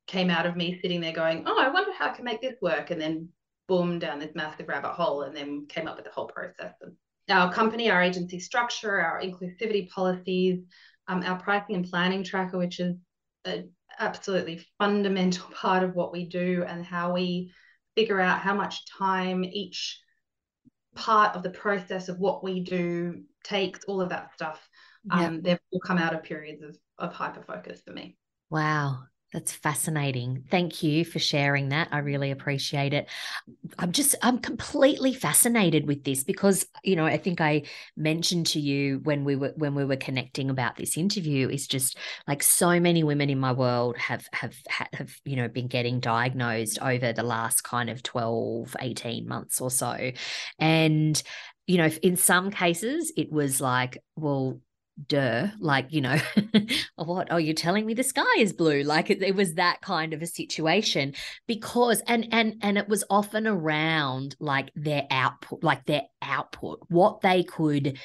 [0.07, 2.57] came out of me sitting there going, oh, I wonder how I can make this
[2.61, 2.91] work.
[2.91, 3.30] And then
[3.68, 6.74] boom, down this massive rabbit hole and then came up with the whole process.
[6.82, 6.95] And
[7.30, 10.59] our company, our agency structure, our inclusivity policies,
[11.07, 12.97] um, our pricing and planning tracker, which is
[13.45, 13.70] an
[14.00, 17.52] absolutely fundamental part of what we do and how we
[17.96, 20.00] figure out how much time each
[20.96, 24.68] part of the process of what we do takes all of that stuff
[25.12, 25.44] um, yep.
[25.44, 28.16] they've all come out of periods of, of hyper focus for me
[28.50, 29.00] wow
[29.34, 30.43] that's fascinating.
[30.51, 31.88] Thank you for sharing that.
[31.91, 33.09] I really appreciate it.
[33.79, 37.63] I'm just, I'm completely fascinated with this because, you know, I think I
[37.97, 41.97] mentioned to you when we were when we were connecting about this interview is just
[42.27, 46.77] like so many women in my world have have have, you know, been getting diagnosed
[46.79, 50.11] over the last kind of 12, 18 months or so.
[50.59, 51.21] And
[51.65, 54.59] you know, in some cases, it was like, well,
[55.08, 56.18] duh like you know
[56.98, 57.28] oh, what?
[57.32, 58.84] Oh you're telling me the sky is blue.
[58.84, 61.14] Like it, it, was that kind of a situation
[61.48, 66.80] because and and and it was often around like their output like their output.
[66.89, 68.00] What they could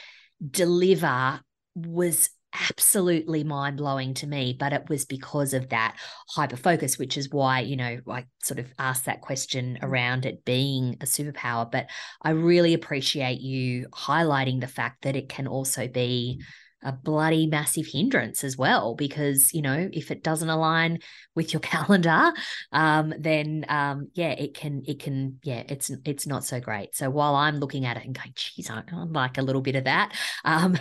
[0.50, 1.40] deliver
[1.74, 2.30] was
[2.70, 5.96] absolutely mind blowing to me, but it was because of that
[6.30, 10.44] hyper focus, which is why, you know, I sort of asked that question around it
[10.44, 11.70] being a superpower.
[11.70, 11.88] But
[12.22, 16.42] I really appreciate you highlighting the fact that it can also be
[16.82, 20.98] a bloody massive hindrance as well because you know if it doesn't align
[21.34, 22.32] with your calendar
[22.72, 26.94] um, then um, yeah it can it can yeah it's it's not so great.
[26.94, 29.84] So while i'm looking at it and going geez i like a little bit of
[29.84, 30.14] that
[30.44, 30.78] um,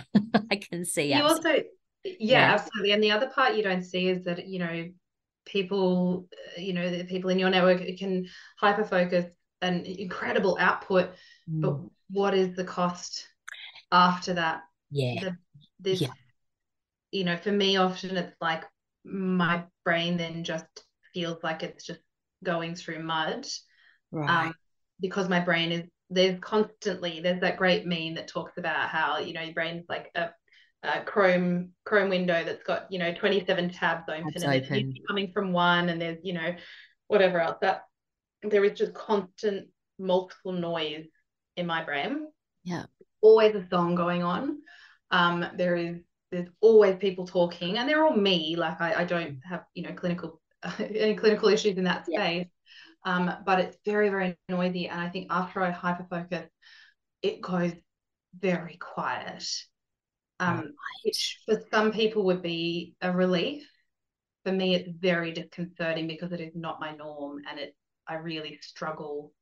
[0.50, 1.62] i can see you also
[2.04, 2.54] yeah, yeah.
[2.54, 2.92] absolutely.
[2.92, 4.88] And the other part you don't see is that you know
[5.44, 8.26] people uh, you know the people in your network can
[8.58, 9.26] hyper focus
[9.60, 11.10] an incredible output
[11.50, 11.60] mm.
[11.60, 11.80] but
[12.10, 13.26] what is the cost
[13.92, 14.62] after that?
[14.90, 15.20] Yeah.
[15.20, 15.36] The
[15.80, 16.08] this yeah.
[17.10, 18.64] you know for me often it's like
[19.04, 20.66] my brain then just
[21.14, 22.00] feels like it's just
[22.44, 23.46] going through mud
[24.12, 24.54] right um,
[25.00, 29.32] because my brain is there's constantly there's that great meme that talks about how you
[29.32, 30.30] know your brain's like a,
[30.82, 34.76] a chrome chrome window that's got you know 27 tabs open that's and open.
[34.76, 36.54] it's coming from one and there's you know
[37.08, 37.82] whatever else that
[38.42, 39.68] there is just constant
[39.98, 41.06] multiple noise
[41.56, 42.26] in my brain
[42.64, 42.84] yeah
[43.20, 44.58] always a song going on
[45.10, 46.00] um, there is
[46.30, 48.56] there's always people talking, and they're all me.
[48.56, 50.40] Like I, I don't have you know clinical
[50.78, 52.14] any clinical issues in that space.
[52.16, 52.44] Yeah.
[53.04, 56.48] Um, but it's very very noisy, and I think after I hyper focus,
[57.22, 57.72] it goes
[58.38, 59.44] very quiet.
[60.40, 63.68] Um, which for some people would be a relief.
[64.44, 67.74] For me, it's very disconcerting because it is not my norm, and it
[68.06, 69.32] I really struggle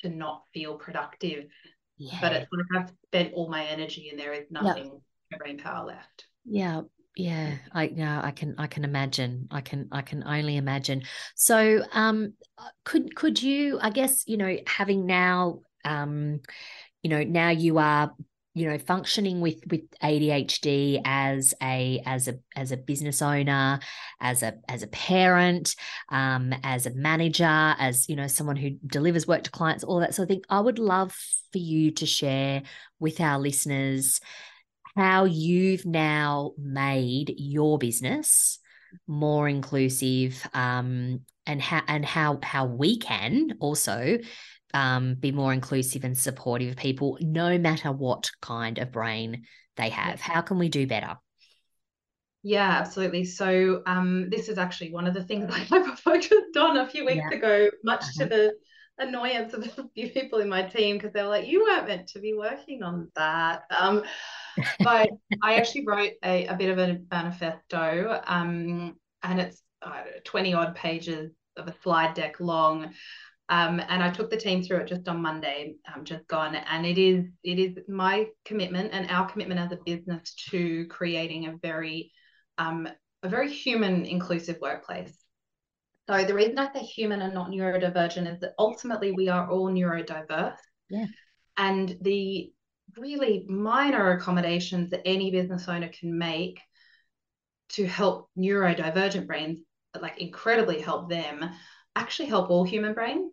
[0.00, 1.44] to not feel productive
[2.02, 2.18] yeah.
[2.20, 5.00] But it's like I've spent all my energy and there is nothing
[5.30, 5.38] yeah.
[5.38, 6.26] brain power left.
[6.44, 6.82] Yeah.
[7.14, 9.46] Yeah, I yeah, I can I can imagine.
[9.50, 11.02] I can I can only imagine.
[11.34, 12.32] So um
[12.84, 16.40] could could you I guess, you know, having now um
[17.02, 18.14] you know, now you are
[18.54, 23.80] you know functioning with with ADHD as a as a as a business owner
[24.20, 25.74] as a as a parent
[26.10, 30.14] um as a manager as you know someone who delivers work to clients all that
[30.14, 31.16] so I think I would love
[31.52, 32.62] for you to share
[33.00, 34.20] with our listeners
[34.96, 38.58] how you've now made your business
[39.06, 44.18] more inclusive um and how and how how we can also
[44.74, 49.44] um, be more inclusive and supportive of people, no matter what kind of brain
[49.76, 50.20] they have.
[50.20, 51.16] How can we do better?
[52.42, 53.24] Yeah, absolutely.
[53.24, 57.24] So um, this is actually one of the things I focused on a few weeks
[57.30, 57.36] yeah.
[57.36, 58.24] ago, much uh-huh.
[58.24, 58.52] to the
[58.98, 62.08] annoyance of a few people in my team because they were like, "You weren't meant
[62.08, 64.02] to be working on that." Um,
[64.80, 65.10] but
[65.42, 70.74] I actually wrote a, a bit of a manifesto, um, and it's uh, twenty odd
[70.74, 72.92] pages of a slide deck long
[73.52, 76.86] um, and I took the team through it just on Monday, um, just gone, and
[76.86, 81.58] it is it is my commitment and our commitment as a business to creating a
[81.58, 82.12] very
[82.56, 82.88] um,
[83.22, 85.14] a very human inclusive workplace.
[86.08, 89.70] So the reason I say human and not neurodivergent is that ultimately we are all
[89.70, 90.56] neurodiverse.
[90.88, 91.06] Yeah.
[91.58, 92.50] And the
[92.96, 96.58] really minor accommodations that any business owner can make
[97.72, 99.58] to help neurodivergent brains,
[100.00, 101.50] like incredibly help them,
[101.94, 103.30] actually help all human brains.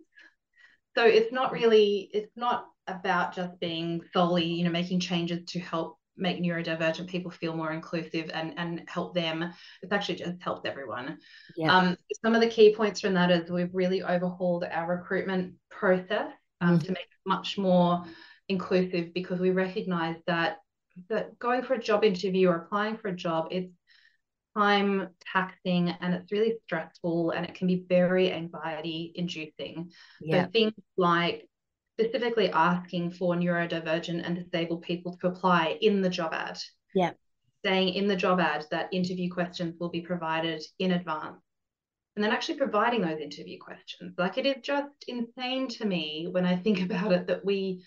[0.96, 5.60] So it's not really, it's not about just being solely, you know, making changes to
[5.60, 9.52] help make neurodivergent people feel more inclusive and and help them.
[9.82, 11.18] It's actually just helps everyone.
[11.56, 11.76] Yeah.
[11.76, 16.32] Um, some of the key points from that is we've really overhauled our recruitment process
[16.62, 16.84] um, mm.
[16.84, 18.04] to make it much more
[18.50, 20.58] inclusive because we recognize that
[21.08, 23.72] that going for a job interview or applying for a job, it's
[24.60, 29.92] time taxing and it's really stressful and it can be very anxiety inducing.
[30.20, 30.46] Yeah.
[30.46, 31.48] So things like
[32.00, 36.60] specifically asking for neurodivergent and disabled people to apply in the job ad.
[36.94, 37.12] Yeah.
[37.66, 41.42] Saying in the job ad that interview questions will be provided in advance.
[42.16, 44.16] And then actually providing those interview questions.
[44.18, 47.84] Like it is just insane to me when I think about it that we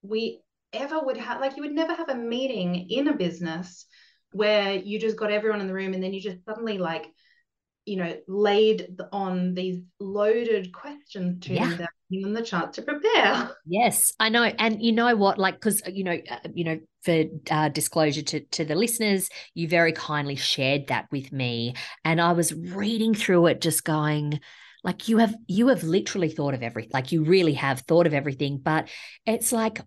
[0.00, 0.40] we
[0.72, 3.86] ever would have like you would never have a meeting in a business
[4.32, 7.06] where you just got everyone in the room and then you just suddenly like
[7.88, 11.74] you know laid on these loaded questions to yeah.
[11.74, 13.50] them giving them the chance to prepare.
[13.66, 14.44] Yes i know.
[14.44, 15.38] And you know what?
[15.38, 19.68] Like because you know uh, you know for uh, disclosure to, to the listeners you
[19.68, 21.74] very kindly shared that with me.
[22.04, 24.40] And i was reading through it just going
[24.84, 28.14] like you have you have literally thought of everything like you really have thought of
[28.14, 28.58] everything.
[28.58, 28.88] But
[29.26, 29.80] it's like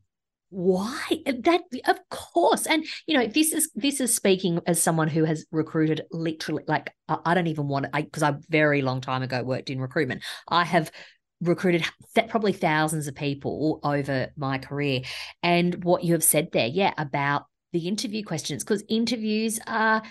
[0.52, 1.08] why?
[1.26, 2.68] That of course.
[2.68, 6.94] And you know this is this is speaking as someone who has recruited literally like
[7.08, 10.24] i, don't even want to because i very long time ago worked in recruitment.
[10.50, 10.92] I have
[11.40, 11.86] recruited
[12.16, 15.02] th- probably thousands of people over my career.
[15.42, 20.04] And what you have said there yeah about the interview questions because interviews are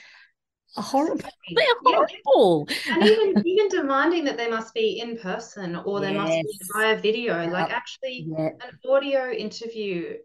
[0.77, 1.29] horrible.
[1.55, 2.69] They're horrible.
[2.89, 6.97] And even even demanding that they must be in person or they must be via
[6.97, 7.47] video.
[7.49, 10.17] Like actually an audio interview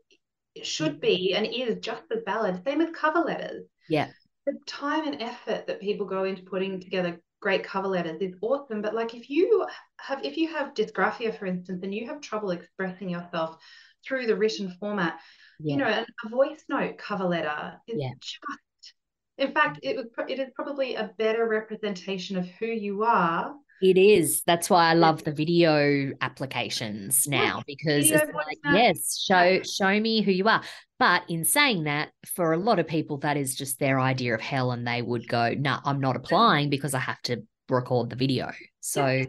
[0.64, 2.62] should be and is just as valid.
[2.64, 3.66] Same with cover letters.
[3.89, 4.10] Yeah.
[4.45, 8.82] The time and effort that people go into putting together great cover letters is awesome.
[8.82, 9.68] But like if you
[9.99, 13.58] have if you have dysgraphia, for instance, and you have trouble expressing yourself
[14.08, 15.20] through the written format,
[15.60, 15.72] yeah.
[15.72, 18.12] you know, a voice note cover letter is yeah.
[18.22, 18.60] just
[19.38, 23.97] in fact, it was it is probably a better representation of who you are it
[23.97, 24.41] is.
[24.45, 30.21] That's why I love the video applications now because it's like, yes, show show me
[30.21, 30.61] who you are.
[30.97, 34.41] But in saying that, for a lot of people, that is just their idea of
[34.41, 38.09] hell, and they would go, "No, nah, I'm not applying because I have to record
[38.09, 39.28] the video." So 100%.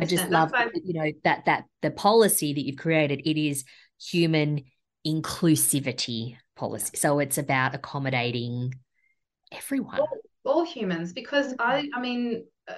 [0.00, 3.20] I just love, you know, that that the policy that you've created.
[3.26, 3.64] It is
[4.00, 4.64] human
[5.06, 6.96] inclusivity policy.
[6.96, 8.74] So it's about accommodating
[9.52, 10.00] everyone.
[10.00, 12.44] All, all humans, because I, I mean.
[12.66, 12.74] Uh,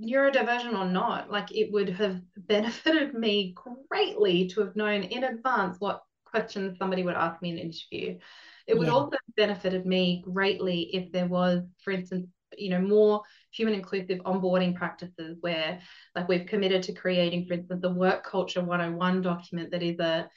[0.00, 3.54] neurodivergent or not, like it would have benefited me
[3.88, 8.18] greatly to have known in advance what questions somebody would ask me in an interview.
[8.66, 8.92] It would yeah.
[8.92, 12.26] also have benefited me greatly if there was, for instance,
[12.56, 15.80] you know, more human inclusive onboarding practices where
[16.14, 20.28] like we've committed to creating, for instance, the work culture 101 document that is a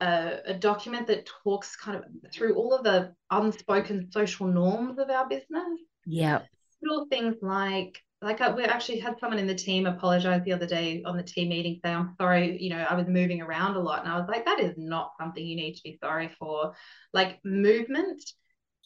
[0.00, 5.08] a, a, document that talks kind of through all of the unspoken social norms of
[5.10, 5.78] our business.
[6.04, 6.40] Yeah.
[6.82, 10.66] Little things like like I, we actually had someone in the team apologize the other
[10.66, 13.80] day on the team meeting saying i'm sorry you know i was moving around a
[13.80, 14.04] lot.
[14.04, 16.74] And i was like that is not something you need to be sorry for.
[17.12, 18.22] Like movement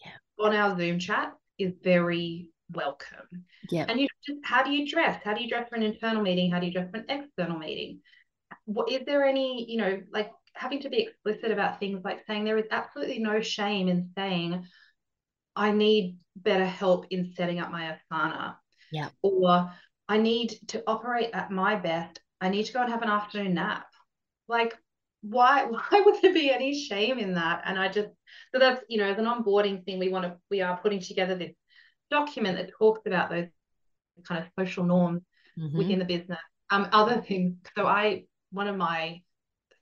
[0.05, 0.45] yeah.
[0.45, 3.45] on our zoom chat is very welcome.
[3.71, 3.87] Yeah.
[3.89, 5.21] And you just how do you dress?
[5.25, 6.51] How do you dress for an internal meeting?
[6.51, 8.01] How do you dress for an external meeting?
[8.65, 12.45] What is there any you know like having to be explicit about things like saying
[12.45, 14.65] there is absolutely no shame in saying
[15.55, 18.57] i need better help in setting up my asana
[18.93, 19.09] yeah.
[19.23, 19.71] Or
[20.09, 22.21] I need to operate at my best.
[22.41, 23.87] I need to go and have an afternoon nap.
[24.49, 24.77] Like,
[25.23, 27.63] why why would there be any shame in that?
[27.65, 28.09] And I just
[28.53, 31.37] so that's you know, as an onboarding thing, we want to we are putting together
[31.37, 31.53] this
[32.11, 33.49] document that talks about those
[34.25, 35.23] kind of social norms
[35.59, 35.77] mm-hmm.
[35.77, 36.39] within the business.
[36.71, 37.57] Um, other things.
[37.77, 39.23] So I one of my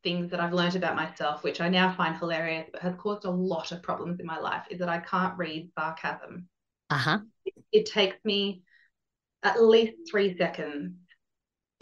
[0.02, 3.30] things that I've learned about myself, which I now find hilarious, but has caused a
[3.30, 6.46] lot of problems in my life, is that I can't read sarcasm.
[6.90, 7.18] Uh huh.
[7.44, 8.62] It, it takes me
[9.44, 10.94] at least three seconds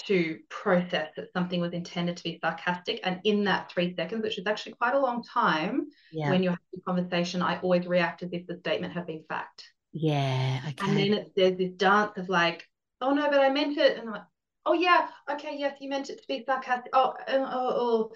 [0.07, 3.01] to process that something was intended to be sarcastic.
[3.05, 6.31] And in that three seconds, which is actually quite a long time, yeah.
[6.31, 9.65] when you're having a conversation, I always react as if the statement had been fact.
[9.93, 10.61] Yeah.
[10.71, 10.89] Okay.
[10.89, 12.69] And then it, there's this dance of like,
[13.01, 13.97] oh no, but I meant it.
[13.97, 14.23] And I'm like,
[14.67, 16.91] oh yeah, okay, yes, you meant it to be sarcastic.
[16.93, 18.13] Oh, oh, oh, oh.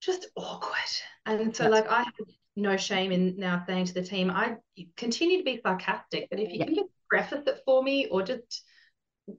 [0.00, 0.78] just awkward.
[1.26, 2.14] And so, like, I have
[2.56, 4.56] no shame in now saying to the team, I
[4.96, 6.64] continue to be sarcastic, but if you yeah.
[6.66, 8.64] can just preface it for me or just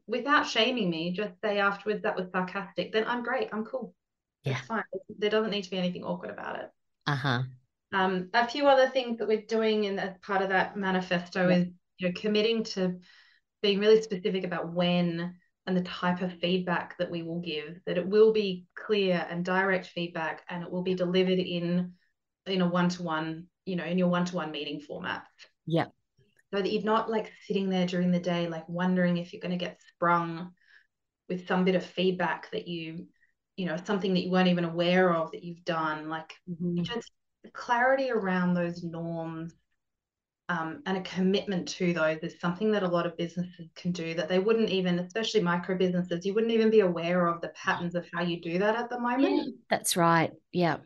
[0.08, 3.50] without shaming me, just say afterwards that was sarcastic, then I'm great.
[3.52, 3.94] I'm cool.
[4.44, 4.58] Yeah.
[4.58, 4.84] It's fine.
[5.18, 6.70] There doesn't need to be anything awkward about it.
[7.08, 7.42] Uh-huh.
[7.94, 11.58] Um, a few other things that we're doing in as part of that manifesto yeah.
[11.58, 11.68] is
[11.98, 13.00] you know committing to
[13.62, 15.36] being really specific about when
[15.68, 19.46] and the type of feedback that we will give that it will be clear and
[19.46, 21.94] direct feedback and it will be delivered in
[22.48, 25.24] in a one-to-one you know in your one-to-one meeting format
[25.68, 25.86] yeah
[26.54, 29.58] so that you're not like sitting there during the day like wondering if you're going
[29.58, 30.52] to get sprung
[31.30, 33.08] with some bit of feedback that you
[33.56, 36.82] you know something that you weren't even aware of that you've done like mm-hmm.
[36.84, 37.12] just
[37.54, 39.54] clarity around those norms
[40.50, 44.14] um, and a commitment to those is something that a lot of businesses can do
[44.16, 47.96] that they wouldn't even especially micro businesses you wouldn't even be aware of the patterns
[47.96, 49.46] of how you do that at the moment.
[49.46, 50.32] Yeah, that's right.
[50.52, 50.78] Yeah.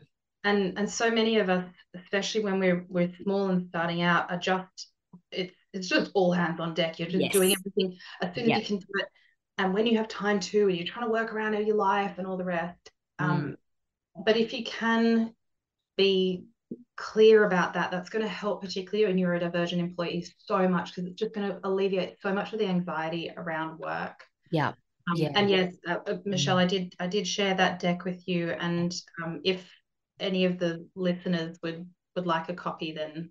[0.44, 1.64] And and so many of us
[1.96, 4.88] especially when we're we're small and starting out are just
[5.30, 6.98] it's it's just all hands on deck.
[6.98, 7.32] You're just yes.
[7.32, 9.06] doing everything as soon as you can do it.
[9.58, 12.26] And when you have time too, and you're trying to work around your life and
[12.26, 13.24] all the rest, mm.
[13.24, 13.56] um,
[14.24, 15.34] but if you can
[15.96, 16.44] be
[16.96, 21.18] clear about that, that's going to help, particularly your neurodivergent employees, so much because it's
[21.18, 24.24] just going to alleviate so much of the anxiety around work.
[24.50, 24.68] Yeah.
[25.08, 25.30] Um, yeah.
[25.34, 28.94] And yes, uh, uh, Michelle, I did I did share that deck with you, and
[29.22, 29.64] um, if
[30.18, 33.30] any of the listeners would would like a copy, then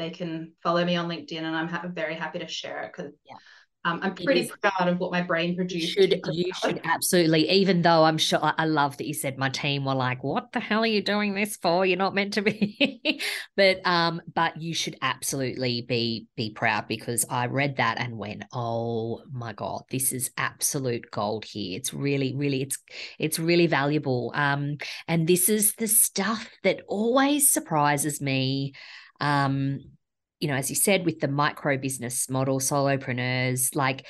[0.00, 3.12] they can follow me on LinkedIn, and I'm ha- very happy to share it because
[3.28, 3.36] yeah.
[3.82, 5.96] Um, I'm pretty proud of what my brain produced.
[5.96, 9.48] You should, you should absolutely, even though I'm sure I love that you said my
[9.48, 11.86] team were like, what the hell are you doing this for?
[11.86, 13.22] You're not meant to be.
[13.56, 18.44] but um, but you should absolutely be be proud because I read that and went,
[18.52, 21.78] oh my God, this is absolute gold here.
[21.78, 22.76] It's really, really, it's
[23.18, 24.30] it's really valuable.
[24.34, 24.76] Um,
[25.08, 28.74] and this is the stuff that always surprises me.
[29.20, 29.80] Um,
[30.38, 34.06] you know, as you said, with the micro business model, solopreneurs, like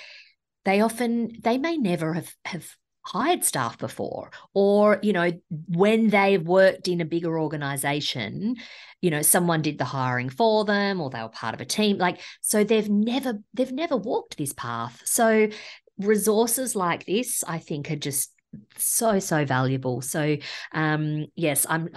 [0.64, 5.32] they often they may never have have hired staff before or you know
[5.68, 8.54] when they've worked in a bigger organization
[9.00, 11.96] you know someone did the hiring for them or they were part of a team
[11.96, 15.00] like so they've never they've never walked this path.
[15.06, 15.48] So
[15.98, 18.32] resources like this i think are just
[18.76, 20.00] so so valuable.
[20.00, 20.36] So
[20.72, 21.88] um yes i'm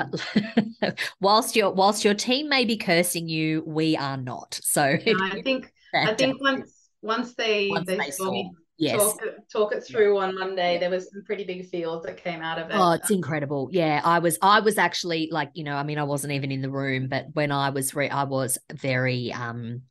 [1.22, 4.60] whilst your whilst your team may be cursing you we are not.
[4.62, 8.98] So no, i think i think once once they once they, they saw, me yes.
[8.98, 12.60] talk, talk it through on monday there was some pretty big feels that came out
[12.60, 12.76] of it.
[12.76, 13.70] Oh it's incredible.
[13.72, 16.62] Yeah i was i was actually like you know i mean i wasn't even in
[16.62, 19.82] the room but when i was re- i was very um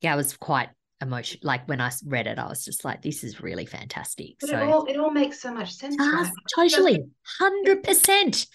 [0.00, 0.68] yeah i was quite
[1.02, 4.36] emotion like when i read it i was just like this is really fantastic.
[4.40, 6.30] But so it all, it all makes so much sense right?
[6.54, 7.04] totally.
[7.40, 8.46] 100%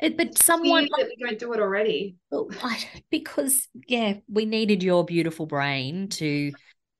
[0.00, 2.16] it, but someone that we don't do it already.
[3.10, 6.52] Because yeah we needed your beautiful brain to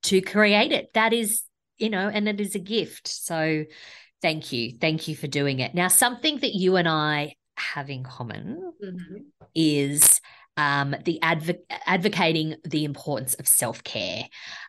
[0.03, 0.93] to create it.
[0.93, 1.43] That is
[1.77, 3.07] you know and it is a gift.
[3.07, 3.65] So
[4.21, 4.77] thank you.
[4.79, 5.73] Thank you for doing it.
[5.73, 9.15] Now something that you and i have in common mm-hmm.
[9.53, 10.21] is
[10.59, 11.55] um, the adv-
[11.85, 14.25] advocating the importance of self care.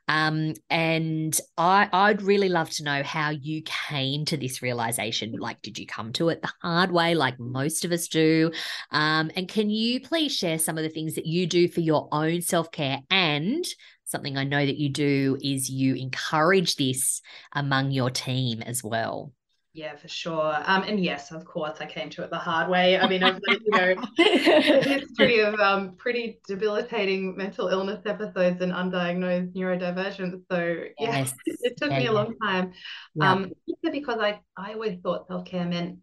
[0.06, 5.32] Um, and I, I'd really love to know how you came to this realization.
[5.32, 8.52] Like, did you come to it the hard way, like most of us do?
[8.92, 12.08] Um, and can you please share some of the things that you do for your
[12.12, 13.64] own self care and
[14.04, 17.20] something I know that you do is you encourage this
[17.52, 19.32] among your team as well.
[19.72, 20.56] Yeah, for sure.
[20.64, 22.98] Um, and yes, of course, I came to it the hard way.
[22.98, 28.72] I mean, I've you know a history of um, pretty debilitating mental illness episodes and
[28.72, 30.42] undiagnosed neurodivergent.
[30.50, 31.34] So yeah, yes.
[31.46, 32.72] it took yeah, me a long time.
[33.14, 33.32] Yeah.
[33.32, 33.52] Um,
[33.92, 35.98] because I I always thought self care meant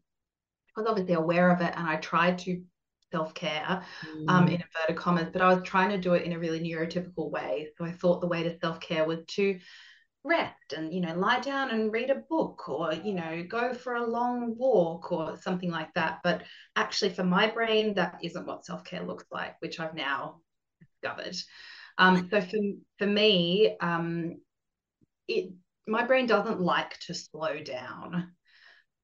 [0.77, 2.61] I was obviously aware of it, and I tried to
[3.11, 4.29] self care mm.
[4.29, 7.31] um, in inverted commas, but I was trying to do it in a really neurotypical
[7.31, 7.67] way.
[7.77, 9.59] So I thought the way to self care was to
[10.27, 13.95] rest and you know lie down and read a book or you know go for
[13.95, 16.19] a long walk or something like that.
[16.23, 16.43] But
[16.75, 20.41] actually for my brain that isn't what self-care looks like which i've now
[20.79, 21.35] discovered.
[21.97, 22.57] Um, so for,
[22.99, 24.37] for me um,
[25.27, 25.51] it
[25.87, 28.31] my brain doesn't like to slow down.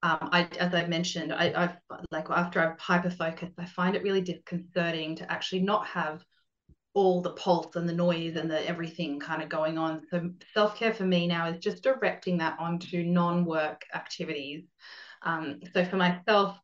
[0.04, 1.78] Um, I, as I mentioned, I, I've
[2.12, 6.22] like after I've hyper focused, I find it really disconcerting to actually not have
[6.94, 10.04] all the pulse and the noise and the everything kind of going on.
[10.12, 14.66] So self care for me now is just directing that onto non work activities.
[15.24, 16.58] Um, so for myself,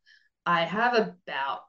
[0.46, 1.62] I have about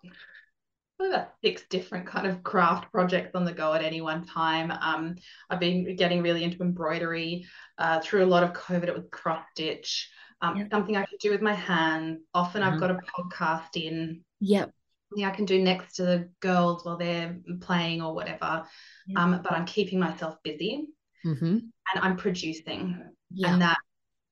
[1.00, 4.72] about six different kind of craft projects on the go at any one time.
[4.72, 5.16] Um,
[5.50, 7.48] I've been getting really into embroidery.
[7.80, 10.12] Uh, through a lot of COVID, it was cross stitch.
[10.44, 10.68] Um, yep.
[10.70, 12.20] Something I could do with my hands.
[12.36, 12.74] Often mm-hmm.
[12.76, 14.22] I've got a podcast in.
[14.42, 14.72] Yep
[15.12, 18.66] something I can do next to the girls while they're playing or whatever.
[19.08, 19.24] Yeah.
[19.24, 20.88] Um, but I'm keeping myself busy
[21.26, 21.46] mm-hmm.
[21.46, 23.04] and I'm producing.
[23.32, 23.54] Yeah.
[23.54, 23.78] And that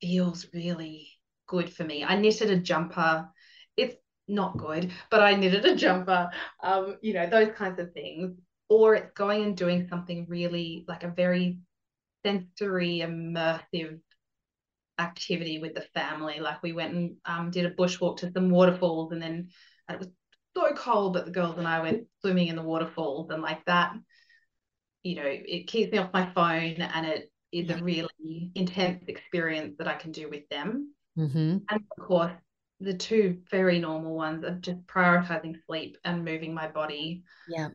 [0.01, 1.09] feels really
[1.47, 2.03] good for me.
[2.03, 3.27] I knitted a jumper.
[3.75, 3.95] It's
[4.27, 6.29] not good, but I knitted a jumper.
[6.63, 8.37] Um, you know, those kinds of things.
[8.71, 11.57] Or it's going and doing something really like a very
[12.23, 13.99] sensory, immersive
[14.99, 16.39] activity with the family.
[16.39, 19.49] Like we went and um, did a bushwalk to some waterfalls and then
[19.89, 20.09] it was
[20.55, 23.93] so cold, that the girls and I went swimming in the waterfalls and like that,
[25.03, 29.75] you know, it keeps me off my phone and it is a really intense experience
[29.79, 30.93] that I can do with them.
[31.17, 31.57] Mm-hmm.
[31.69, 32.31] And of course,
[32.79, 37.23] the two very normal ones of just prioritizing sleep and moving my body.
[37.47, 37.69] Yeah.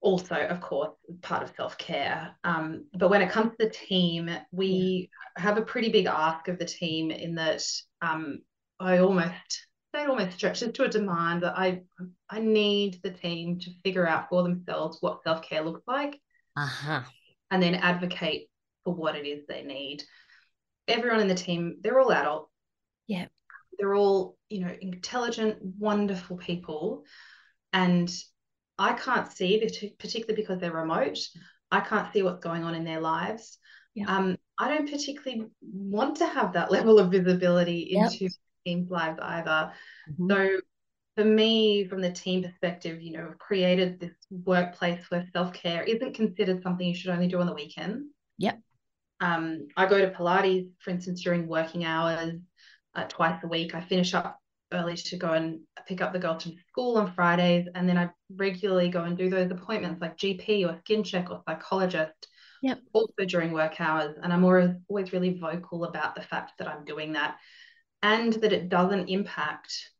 [0.00, 0.90] Also, of course,
[1.20, 2.34] part of self care.
[2.42, 5.42] Um, but when it comes to the team, we yeah.
[5.42, 7.62] have a pretty big ask of the team in that
[8.00, 8.40] um,
[8.80, 11.82] I almost that almost stretches to a demand that I
[12.28, 16.20] I need the team to figure out for themselves what self care looks like,
[16.56, 17.02] uh-huh.
[17.50, 18.48] and then advocate
[18.84, 20.02] for what it is they need.
[20.88, 22.48] Everyone in the team, they're all adult.
[23.06, 23.26] Yeah.
[23.78, 27.04] they're all, you know, intelligent, wonderful people.
[27.72, 28.12] And
[28.78, 29.58] I can't see,
[29.98, 31.18] particularly because they're remote,
[31.70, 33.58] I can't see what's going on in their lives.
[33.94, 34.06] Yeah.
[34.08, 38.12] Um, I don't particularly want to have that level of visibility yep.
[38.12, 38.34] into
[38.64, 39.72] teams' lives either.
[40.10, 40.30] Mm-hmm.
[40.30, 40.60] So
[41.16, 46.14] for me, from the team perspective, you know, I've created this workplace where self-care isn't
[46.14, 48.06] considered something you should only do on the weekend.
[48.38, 48.60] Yep.
[49.20, 52.40] Um, I go to Pilates, for instance, during working hours
[52.94, 53.74] uh, twice a week.
[53.74, 54.38] I finish up
[54.72, 58.10] early to go and pick up the girls from school on Fridays, and then I
[58.34, 62.28] regularly go and do those appointments like GP or skin check or psychologist.
[62.62, 62.78] Yep.
[62.92, 66.84] Also during work hours, and I'm always always really vocal about the fact that I'm
[66.84, 67.36] doing that,
[68.02, 69.90] and that it doesn't impact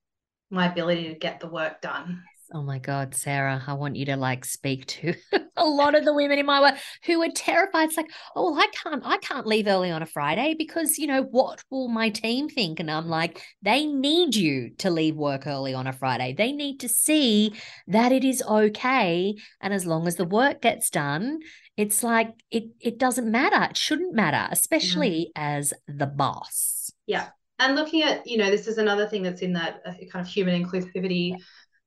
[0.50, 2.22] my ability to get the work done.
[2.54, 5.14] Oh my God, Sarah, I want you to like speak to
[5.56, 6.74] a lot of the women in my work
[7.06, 7.88] who are terrified.
[7.88, 11.06] It's like, oh, well, I can't, I can't leave early on a Friday because, you
[11.06, 12.78] know, what will my team think?
[12.78, 16.34] And I'm like, they need you to leave work early on a Friday.
[16.36, 17.54] They need to see
[17.86, 19.34] that it is okay.
[19.62, 21.38] And as long as the work gets done,
[21.78, 23.70] it's like it it doesn't matter.
[23.70, 25.56] It shouldn't matter, especially yeah.
[25.56, 26.92] as the boss.
[27.06, 27.28] Yeah.
[27.62, 30.32] And looking at, you know, this is another thing that's in that uh, kind of
[30.32, 31.36] human inclusivity.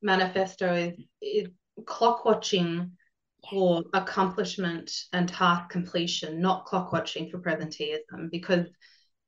[0.02, 1.48] Manifesto is, is
[1.86, 2.92] clock watching
[3.50, 8.68] for accomplishment and task completion, not clock watching for presenteeism, because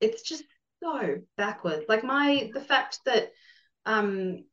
[0.00, 0.42] it's just
[0.82, 1.84] so backwards.
[1.86, 3.30] Like my the fact that
[3.84, 4.44] um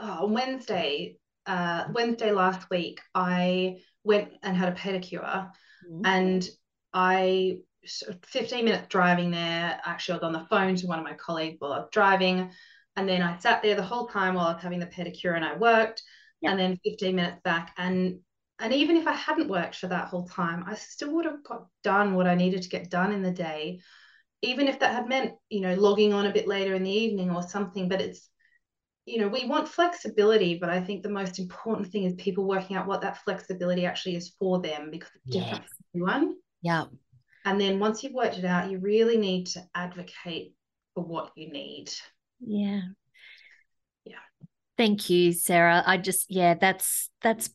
[0.00, 1.16] oh, Wednesday,
[1.46, 6.00] uh Wednesday last week, I went and had a pedicure mm-hmm.
[6.04, 6.48] and
[6.92, 9.80] I 15 minutes driving there.
[9.84, 12.50] Actually, I was on the phone to one of my colleagues while I was driving.
[12.96, 15.44] And then I sat there the whole time while I was having the pedicure and
[15.44, 16.02] I worked.
[16.40, 16.50] Yep.
[16.50, 17.74] And then 15 minutes back.
[17.76, 18.20] And
[18.58, 21.66] and even if I hadn't worked for that whole time, I still would have got
[21.84, 23.80] done what I needed to get done in the day.
[24.40, 27.30] Even if that had meant, you know, logging on a bit later in the evening
[27.30, 27.88] or something.
[27.88, 28.30] But it's,
[29.04, 32.76] you know, we want flexibility, but I think the most important thing is people working
[32.76, 35.44] out what that flexibility actually is for them because it's yes.
[35.44, 36.36] different for everyone.
[36.62, 36.84] Yeah.
[37.46, 40.52] And then once you've worked it out, you really need to advocate
[40.94, 41.90] for what you need.
[42.40, 42.80] Yeah.
[44.04, 44.16] Yeah.
[44.76, 45.82] Thank you, Sarah.
[45.86, 47.48] I just, yeah, that's, that's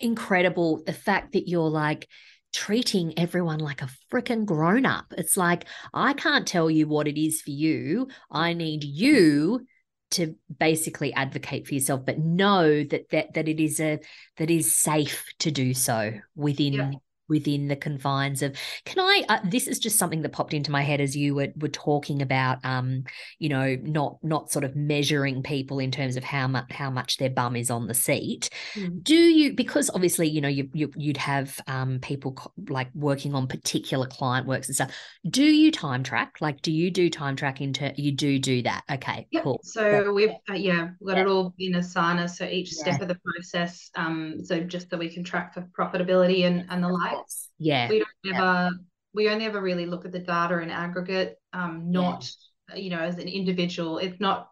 [0.00, 0.82] incredible.
[0.86, 2.08] The fact that you're like,
[2.54, 5.12] treating everyone like a freaking grown up.
[5.18, 8.08] It's like, I can't tell you what it is for you.
[8.30, 9.66] I need you
[10.12, 13.98] to basically advocate for yourself, but know that that that it is a
[14.38, 16.90] that is safe to do so within yeah
[17.28, 20.82] within the confines of can i uh, this is just something that popped into my
[20.82, 23.04] head as you were, were talking about um
[23.38, 27.16] you know not not sort of measuring people in terms of how much how much
[27.18, 29.02] their bum is on the seat mm.
[29.02, 33.34] do you because obviously you know you, you would have um people co- like working
[33.34, 34.92] on particular client works and stuff
[35.28, 38.82] do you time track like do you do time track into you do do that
[38.90, 39.42] okay yep.
[39.42, 40.10] cool so yeah.
[40.10, 42.82] we've uh, yeah we've got it all in asana so each yeah.
[42.82, 46.82] step of the process um so just so we can track for profitability and and
[46.82, 47.15] the like
[47.58, 47.88] yeah.
[47.88, 48.70] We don't ever yeah.
[49.14, 52.30] we only ever really look at the data in aggregate, um, not
[52.70, 52.76] yeah.
[52.76, 53.98] you know, as an individual.
[53.98, 54.50] It's not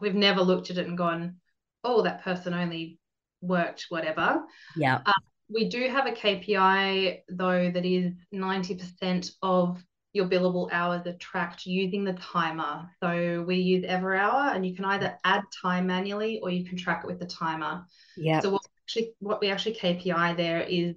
[0.00, 1.36] we've never looked at it and gone,
[1.84, 2.98] oh, that person only
[3.40, 4.42] worked whatever.
[4.76, 5.00] Yeah.
[5.06, 5.14] Um,
[5.52, 9.82] we do have a KPI though that is 90% of
[10.12, 12.88] your billable hours are tracked using the timer.
[13.02, 17.04] So we use EverHour and you can either add time manually or you can track
[17.04, 17.84] it with the timer.
[18.16, 18.40] Yeah.
[18.40, 20.94] So what actually what we actually KPI there is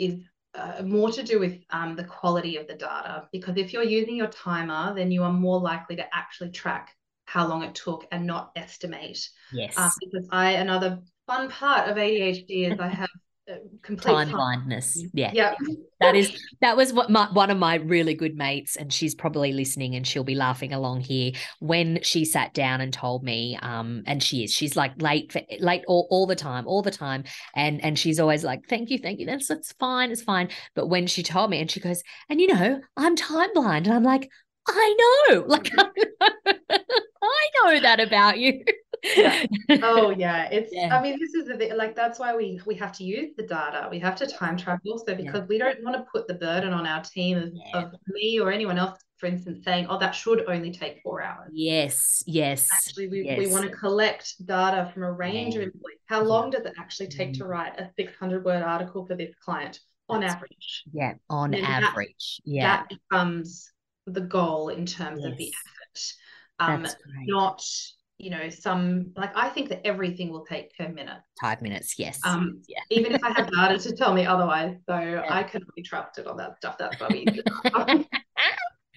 [0.00, 0.20] is
[0.54, 4.16] uh, more to do with um, the quality of the data because if you're using
[4.16, 6.96] your timer, then you are more likely to actually track
[7.26, 9.28] how long it took and not estimate.
[9.52, 9.78] Yes.
[9.78, 13.08] Um, because I another fun part of ADHD is I have
[13.82, 15.02] complete time blindness.
[15.12, 15.30] Yeah.
[15.32, 15.54] Yeah.
[16.00, 19.52] that is that was what my, one of my really good mates and she's probably
[19.52, 24.02] listening and she'll be laughing along here when she sat down and told me um
[24.06, 27.24] and she is she's like late for, late all, all the time all the time
[27.54, 30.86] and and she's always like thank you thank you that's that's fine it's fine but
[30.88, 34.04] when she told me and she goes and you know I'm time blind and I'm
[34.04, 34.30] like
[34.68, 38.64] I know like I know that about you
[39.02, 39.44] yeah.
[39.82, 40.48] oh yeah.
[40.50, 40.96] It's yeah.
[40.96, 43.42] i mean this is the thing like that's why we we have to use the
[43.42, 43.88] data.
[43.90, 44.92] We have to time travel.
[44.92, 45.46] also because yeah.
[45.48, 48.78] we don't want to put the burden on our team of, of me or anyone
[48.78, 51.50] else for instance saying oh that should only take four hours.
[51.52, 52.24] Yes.
[52.26, 52.68] Yes.
[52.72, 53.38] Actually we, yes.
[53.38, 55.98] we want to collect data from a range of employees.
[56.06, 57.48] How long does it actually take to mm.
[57.48, 59.78] write a 600 word article for this client
[60.08, 60.84] on That's, average?
[60.92, 62.66] Yeah on average that, yeah.
[62.66, 63.70] that becomes
[64.06, 65.32] the goal in terms yes.
[65.32, 66.12] of the effort.
[66.58, 66.86] Um
[67.26, 67.62] not
[68.20, 72.20] you know some like i think that everything will take 10 minutes five minutes yes
[72.24, 72.80] um yeah.
[72.90, 75.24] even if i have data to tell me otherwise so yeah.
[75.30, 77.26] i can be trusted on that stuff that's we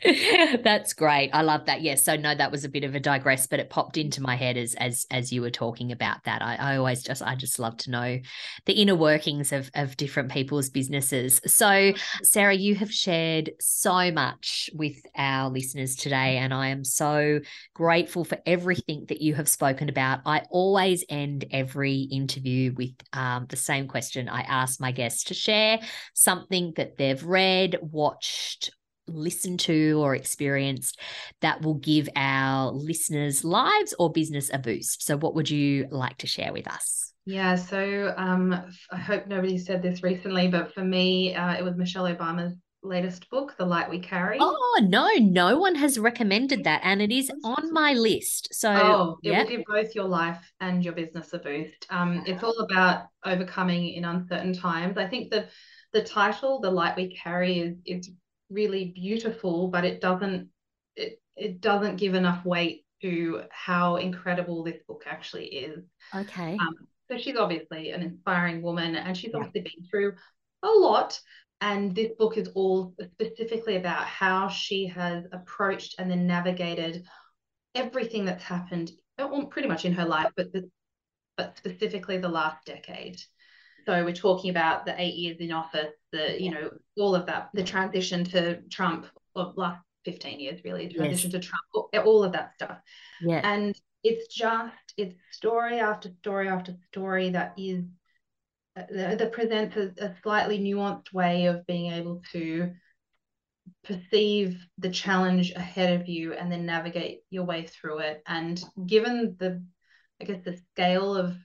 [0.64, 1.30] That's great.
[1.34, 1.82] I love that.
[1.82, 2.04] Yes.
[2.04, 4.58] So no, that was a bit of a digress, but it popped into my head
[4.58, 6.42] as as as you were talking about that.
[6.42, 8.20] I, I always just I just love to know
[8.66, 11.40] the inner workings of of different people's businesses.
[11.46, 11.94] So
[12.24, 17.40] Sarah, you have shared so much with our listeners today, and I am so
[17.74, 20.22] grateful for everything that you have spoken about.
[20.26, 24.28] I always end every interview with um, the same question.
[24.28, 25.80] I ask my guests to share
[26.14, 28.72] something that they've read, watched,
[29.08, 31.00] listened to or experienced
[31.42, 35.04] that will give our listeners' lives or business a boost.
[35.04, 37.14] So, what would you like to share with us?
[37.26, 38.54] Yeah, so um,
[38.92, 43.30] I hope nobody said this recently, but for me, uh, it was Michelle Obama's latest
[43.30, 44.38] book, The Light We Carry.
[44.40, 46.82] Oh, no, no one has recommended that.
[46.84, 48.50] And it is on my list.
[48.52, 51.88] So, oh, it will give both your life and your business a boost.
[51.90, 54.98] Um, it's all about overcoming in uncertain times.
[54.98, 55.50] I think that
[55.94, 58.12] the title, The Light We Carry, is, is
[58.54, 60.50] really beautiful, but it doesn't
[60.96, 65.84] it, it doesn't give enough weight to how incredible this book actually is.
[66.16, 66.58] Okay.
[66.60, 66.76] Um,
[67.12, 69.40] so she's obviously an inspiring woman and she's yeah.
[69.40, 70.16] obviously been through
[70.64, 71.20] a lot.
[71.62, 77.06] And this book is all specifically about how she has approached and then navigated
[77.76, 80.70] everything that's happened, well, pretty much in her life, but the,
[81.38, 83.22] but specifically the last decade.
[83.86, 87.50] So we're talking about the eight years in office, the you know all of that,
[87.54, 91.42] the transition to Trump, or last fifteen years really, transition yes.
[91.42, 92.78] to Trump, all of that stuff.
[93.22, 97.84] Yeah, and it's just it's story after story after story that is
[98.76, 102.72] uh, that presents a, a slightly nuanced way of being able to
[103.84, 109.36] perceive the challenge ahead of you and then navigate your way through it and given
[109.40, 109.64] the
[110.22, 111.36] i guess the scale of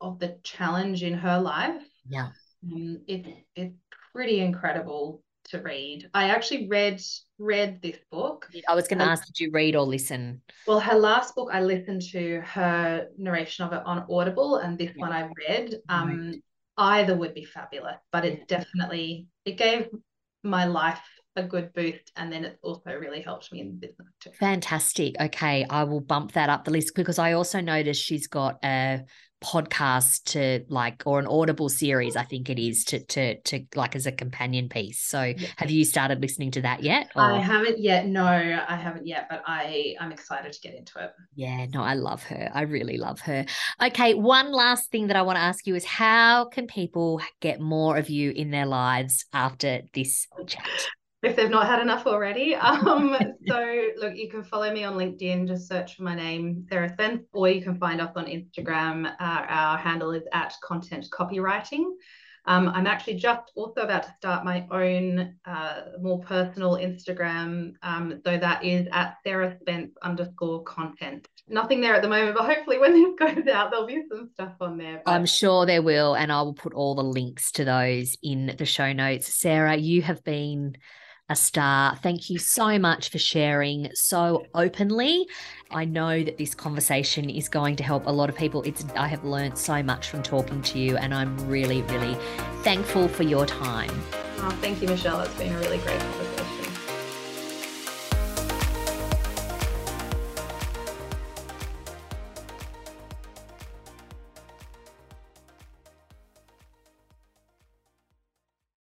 [0.00, 1.82] of the challenge in her life.
[2.08, 2.28] Yeah.
[2.64, 3.74] Um, it's it's
[4.12, 6.08] pretty incredible to read.
[6.14, 7.00] I actually read
[7.38, 8.48] read this book.
[8.68, 10.42] I was going to ask, did you read or listen?
[10.66, 14.92] Well, her last book, I listened to her narration of it on Audible, and this
[14.94, 15.00] yeah.
[15.00, 15.74] one I read.
[15.88, 16.42] Um, right.
[16.78, 19.88] Either would be fabulous, but it's definitely it gave
[20.42, 21.02] my life
[21.36, 24.30] a good boost and then it's also really helped me in business too.
[24.38, 25.14] Fantastic.
[25.20, 29.02] Okay, I will bump that up the list because I also noticed she's got a
[29.42, 33.96] podcast to like or an audible series i think it is to to to like
[33.96, 35.00] as a companion piece.
[35.00, 35.48] So yeah.
[35.56, 37.22] have you started listening to that yet or?
[37.22, 41.10] i haven't yet no i haven't yet but i i'm excited to get into it.
[41.34, 42.50] Yeah no i love her.
[42.52, 43.46] I really love her.
[43.82, 47.60] Okay one last thing that i want to ask you is how can people get
[47.60, 50.68] more of you in their lives after this chat
[51.22, 52.56] if they've not had enough already.
[52.70, 53.16] Um,
[53.46, 57.24] so look, you can follow me on LinkedIn, just search for my name, Sarah Spence,
[57.32, 59.06] or you can find us on Instagram.
[59.06, 61.84] Uh, our handle is at content copywriting.
[62.46, 67.74] Um, I'm actually just also about to start my own uh, more personal Instagram.
[67.82, 71.28] Um, so that is at Sarah Spence underscore content.
[71.48, 74.54] Nothing there at the moment, but hopefully when this goes out, there'll be some stuff
[74.60, 75.02] on there.
[75.04, 75.12] But...
[75.12, 76.14] I'm sure there will.
[76.14, 79.34] And I will put all the links to those in the show notes.
[79.34, 80.76] Sarah, you have been
[81.30, 81.96] a star.
[81.96, 85.26] Thank you so much for sharing so openly.
[85.70, 88.62] I know that this conversation is going to help a lot of people.
[88.64, 92.16] It's I have learned so much from talking to you and I'm really really
[92.62, 93.90] thankful for your time.
[94.38, 95.20] Oh, thank you Michelle.
[95.20, 96.00] It's been a really great